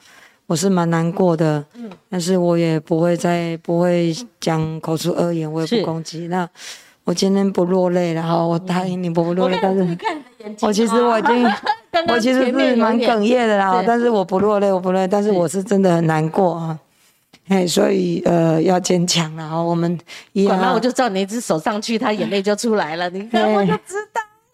[0.47, 1.65] 我是蛮难过的。
[1.75, 6.47] 嗯，但是我也不会再不会讲口出恶言，我也不攻击那。
[7.11, 9.99] 我今天不落泪了哈，我答应你不落泪，但是，
[10.61, 11.45] 我其实我已经，
[12.07, 16.79] 我其实是蛮哽咽的啦，但是我不落泪，我不落泪，但是我是真的很难过啊，
[17.49, 19.99] 哎，所以呃要坚强了哈，我们，
[20.47, 23.97] 管嘛，我就照你一只手上去，他眼泪就出来了， 你看我就知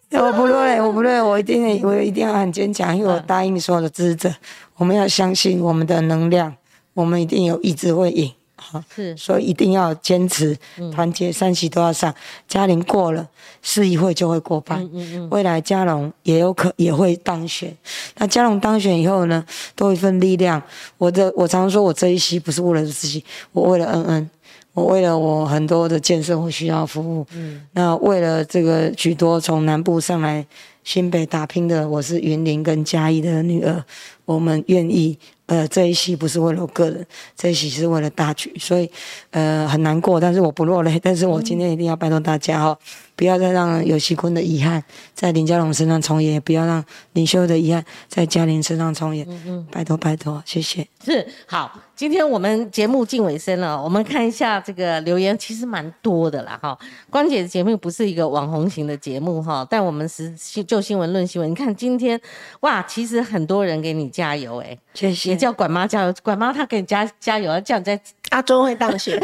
[0.09, 4.33] 道，我不落泪，我不落泪，我一定 我一定要很坚强，因为我答应所有的支持者，
[4.77, 6.55] 我们要相信我们的能量，
[6.95, 8.33] 我们一定有意志会赢。
[8.69, 10.57] 好，是，所以一定要坚持，
[10.93, 12.13] 团结，三席都要上。
[12.49, 13.25] 嘉玲过了，
[13.61, 14.83] 市议会就会过半。
[14.83, 15.29] 嗯嗯嗯。
[15.29, 17.73] 未来嘉龙也有可也会当选。
[18.17, 20.61] 那嘉龙当选以后呢，多一份力量。
[20.97, 24.29] 我的，我常常说我这一席不是为了自己，我为了恩恩，
[24.73, 27.25] 我为了我很多的建设我需要服务。
[27.31, 27.65] 嗯。
[27.71, 30.45] 那为了这个许多从南部上来
[30.87, 33.83] 新北打拼的，我是云林跟嘉义的女儿，
[34.23, 35.19] 我们愿意。
[35.47, 38.89] 呃，这一席不是为了我个人，这一席是为了大局，所以
[39.31, 42.77] 呃很难过，但是我不落泪，但是我今天一定要拜托大家哦。
[43.17, 44.81] 不要再让有锡坤的遗憾
[45.13, 46.83] 在林家龙身上重演，不要让
[47.13, 49.27] 林修的遗憾在嘉玲身上重演。
[49.29, 50.87] 嗯嗯，拜托拜托，谢谢。
[51.03, 56.77] 是好，今天我们节目近尾声了，我们看一下这个留言，其实蛮多的啦哈。
[57.09, 60.31] 关姐的节目不是一个网红型的节目哈，但我们是
[60.67, 61.49] 就新闻论新闻。
[61.49, 62.21] 你看今天
[62.59, 65.31] 哇，其实很多人给你加油哎，谢谢。
[65.31, 67.99] 也叫管妈加油，管妈她给你加加油，叫你在。
[68.29, 69.17] 阿忠会当选，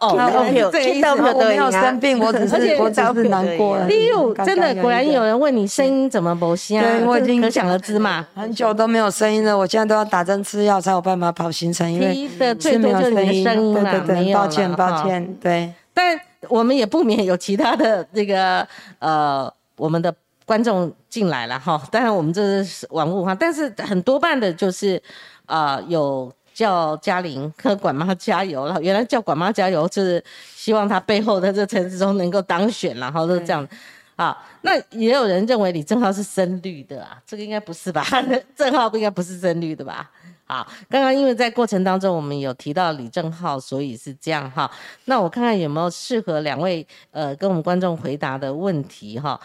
[0.00, 0.10] 哦，
[0.74, 1.36] 听到没有？
[1.36, 3.78] 我没有生病，我只是 我只是难过。
[3.84, 6.98] 例如，真的果然有人问你声音怎么不像啊？
[6.98, 8.26] 对，我已经可想而知嘛。
[8.34, 13.44] 很久都没有声音了，我现在都要打针吃药才有办法跑行程，因为是没有声音。
[13.44, 15.72] 对对对，抱歉抱歉，对。
[15.92, 16.18] 但
[16.48, 18.66] 我们也不免有其他的这个
[18.98, 20.14] 呃，我们的
[20.44, 21.80] 观众进来了哈。
[21.90, 25.02] 当然我们这是网络哈，但是很多半的就是
[25.46, 26.32] 啊有。
[26.54, 30.22] 叫嘉玲和管妈加油了，原来叫管妈加油就是
[30.54, 33.66] 希望她背后的这陈志忠能够当选，然后是这样
[34.14, 34.38] 啊。
[34.62, 38.06] 那也有人认为李正浩是深绿的啊，这个应该不是吧？
[38.54, 40.08] 正浩不应该不是深绿的吧？
[40.44, 44.70] 好，刚刚因为在过程当中我们有提到李正浩，所以是这样哈。
[45.06, 49.40] 那我看看有没有适合两位呃跟我们观众回答的问题哈。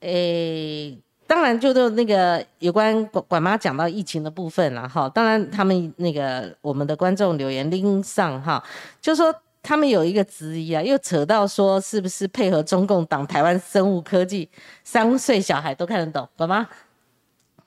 [0.00, 0.98] 诶。
[1.24, 5.08] 当然，就都那个有关管管妈讲到疫情的部分了哈。
[5.08, 8.62] 当然，他们那个我们的观众留言拎上哈，
[9.00, 14.46] 就说他们有一个质疑啊，又扯到说是不是配合中共党台湾生物科技，
[14.84, 16.68] 三岁小孩都看得懂，管妈。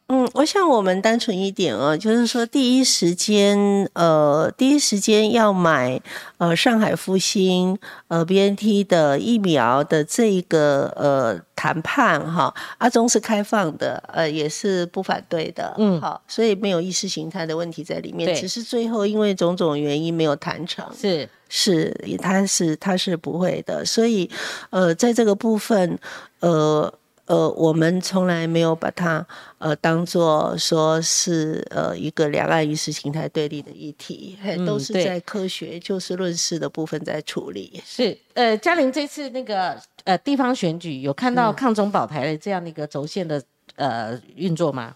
[0.07, 3.57] 嗯，我想我们单纯一点哦，就是说第一时间，
[3.93, 5.99] 呃，第一时间要买
[6.37, 7.75] 呃上海复兴
[8.07, 21.27] 呃 B N T 的疫苗的这一个呃谈判哈，阿中是开放的，呃，也是不反对的，嗯，好，所以没有意识形态的问题在里面，只是最后因为种种原因没有谈成，是。
[21.49, 21.91] 是，
[22.21, 24.29] 他是他是不会的，所以
[24.69, 25.97] 呃，在这个部分，
[26.41, 26.93] 呃。
[27.25, 29.25] 呃，我们从来没有把它
[29.57, 37.81] 呃当做说是呃一个两岸意识形态对立的议题，都是在科学就事论事的部分在处理。
[37.83, 43.41] 是，呃，嘉玲这次那个呃地方选举有看到抗中保台的这样的一个轴线的
[43.75, 44.95] 呃运作吗？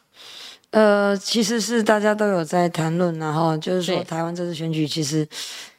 [0.71, 5.27] 呃，其实是大家都有在谈论，然后就是说台湾这次选举，其实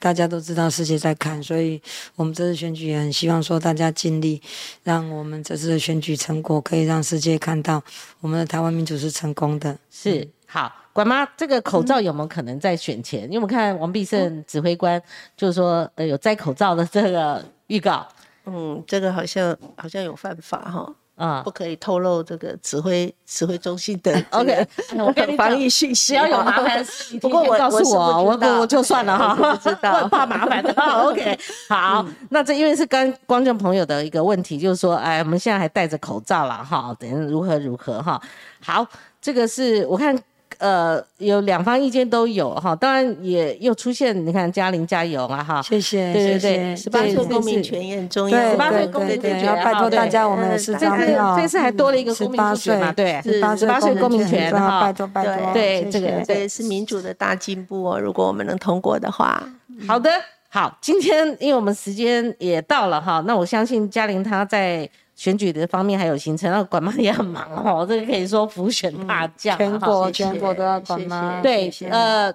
[0.01, 1.81] 大家都知道世界在看，所以
[2.17, 4.43] 我们这次选举也很希望说大家尽力，
[4.83, 7.81] 让我们这次的选举成果可以让世界看到
[8.21, 9.79] 我们的台湾民主是成功的。
[9.93, 13.23] 是好，管妈，这个口罩有没有可能在选前？
[13.25, 15.01] 因为我们看王必胜指挥官
[15.37, 18.05] 就是说，呃，有摘口罩的这个预告。
[18.47, 20.93] 嗯，这个好像好像有犯法哈。
[21.21, 24.67] 啊，不可以透露这个指挥指挥中心的 OK，
[24.97, 26.85] 我跟你防疫讯息，只要有麻烦，
[27.21, 30.73] 不过我告诉我，我我就算了哈， 不知道，怕麻烦的。
[30.73, 38.19] OK，好，那这因为是跟观众朋友的一个问题，就是说，哎，我们现在还戴着口罩了哈，等如何如何哈。
[38.63, 38.87] 好，
[39.21, 40.19] 这个是我看。
[40.61, 55.81] 呃，有两方意见都有哈，当然也又出现，你看嘉玲加油啊哈，谢谢，对对对，十八岁公民权也很重要，十八岁公民权要拜托大家，我们是这次这次还多了一个公民权嘛，对，十八岁公民权哈，拜托拜托，对。
[55.91, 59.43] 这个这也是民主的大进步哦，如果我们能通过的话，
[59.89, 60.11] 好的，
[60.51, 64.87] 好，今天因为我们时间也到了哈，那我相信嘉玲她在。
[65.17, 67.85] 选举的方面还有行程，那管妈也很忙哦。
[67.87, 71.43] 这个可以说浮选大将，全国全国都要管妈。
[71.43, 72.33] 对，呃，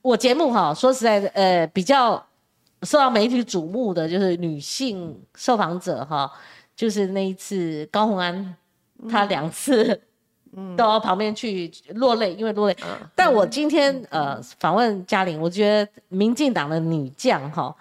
[0.00, 2.24] 我节目哈，说实在的，呃，比较
[2.82, 6.30] 受到媒体瞩目的就是女性受访者哈，
[6.76, 8.54] 就是那一次高鸿安，
[9.10, 10.00] 他两次都
[10.76, 12.76] 到旁边去落泪，因为落泪。
[13.14, 17.74] 但我今天呃访问嘉玲，我觉得民进党的女将哈，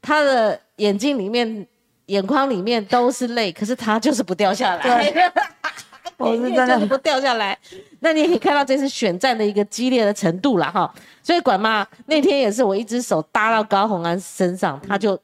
[0.00, 1.66] 她的眼睛里面。
[2.06, 5.32] 眼眶里面都是泪，可是她就是不掉下来。
[6.18, 7.56] 我是真的不掉下来。
[8.00, 10.92] 那你也可以看到这次选战的一个激烈的程度了哈。
[11.22, 15.18] 所以管妈那天也是我一只手搭到高红安身上，他就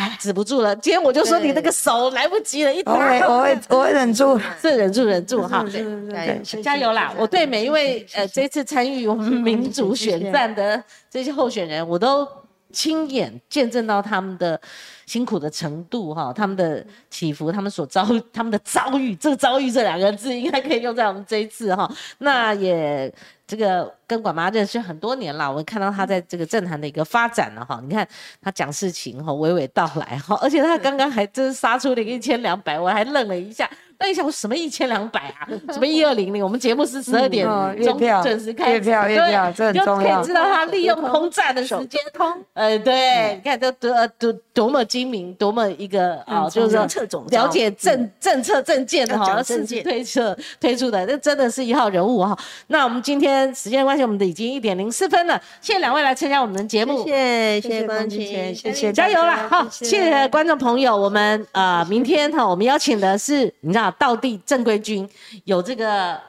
[0.20, 0.74] 止不住了。
[0.76, 5.64] 今天我就说你那个手来不及了，一我会我会我会忍住， 是忍住忍住哈。
[5.70, 7.12] 对对加油啦！
[7.16, 12.26] 我对每一位呃这次参与我们民主选战的这些候选人，我都
[12.72, 14.60] 亲眼见证到他们的。
[15.04, 21.92] 辛苦的程度哈，他们的起伏，他们所遭，他们的遭遇，这个遭遇这两个字应该可以用在我们这一次哈。
[22.18, 23.12] 那也
[23.46, 27.78] 这个跟管妈认识很多年了，我看到他在这个政坛的一个发展了哈。
[27.86, 28.08] 你看
[28.40, 33.68] 他讲事情哈，娓娓道来哈，而且他刚刚还真杀出了一千两百，我还愣了一下。
[34.02, 35.46] 那你想什么一千两百啊？
[35.72, 36.42] 什么一二零零？
[36.42, 40.16] 我们节目是十二点钟准时开，月票月票，这很重要。
[40.16, 52.36] 可以知道他利用空战的时间通，呃，对，你看这多多多么精明，多么一个啊，就是说了解政政策政见的哈，甚至推测推出的，这真的是一号人物哈。
[52.66, 65.08] 那我们今天时间关系，我们的已经一点零四分了，谢谢两位来参加我们的节目，谢谢谢谢关心，谢谢加油了，好，谢谢观众朋友，我们啊明天哈，我们邀请的是你知道道地正规军，
[65.44, 66.20] 有这个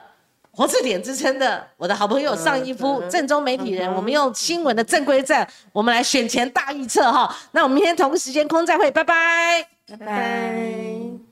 [0.50, 11.24] 活字典之称的我的好朋友尚一夫，正宗媒体人，我们用新闻的正规战，我们来选前大预测哈，那我们明天同个时间空再会，拜拜，拜拜。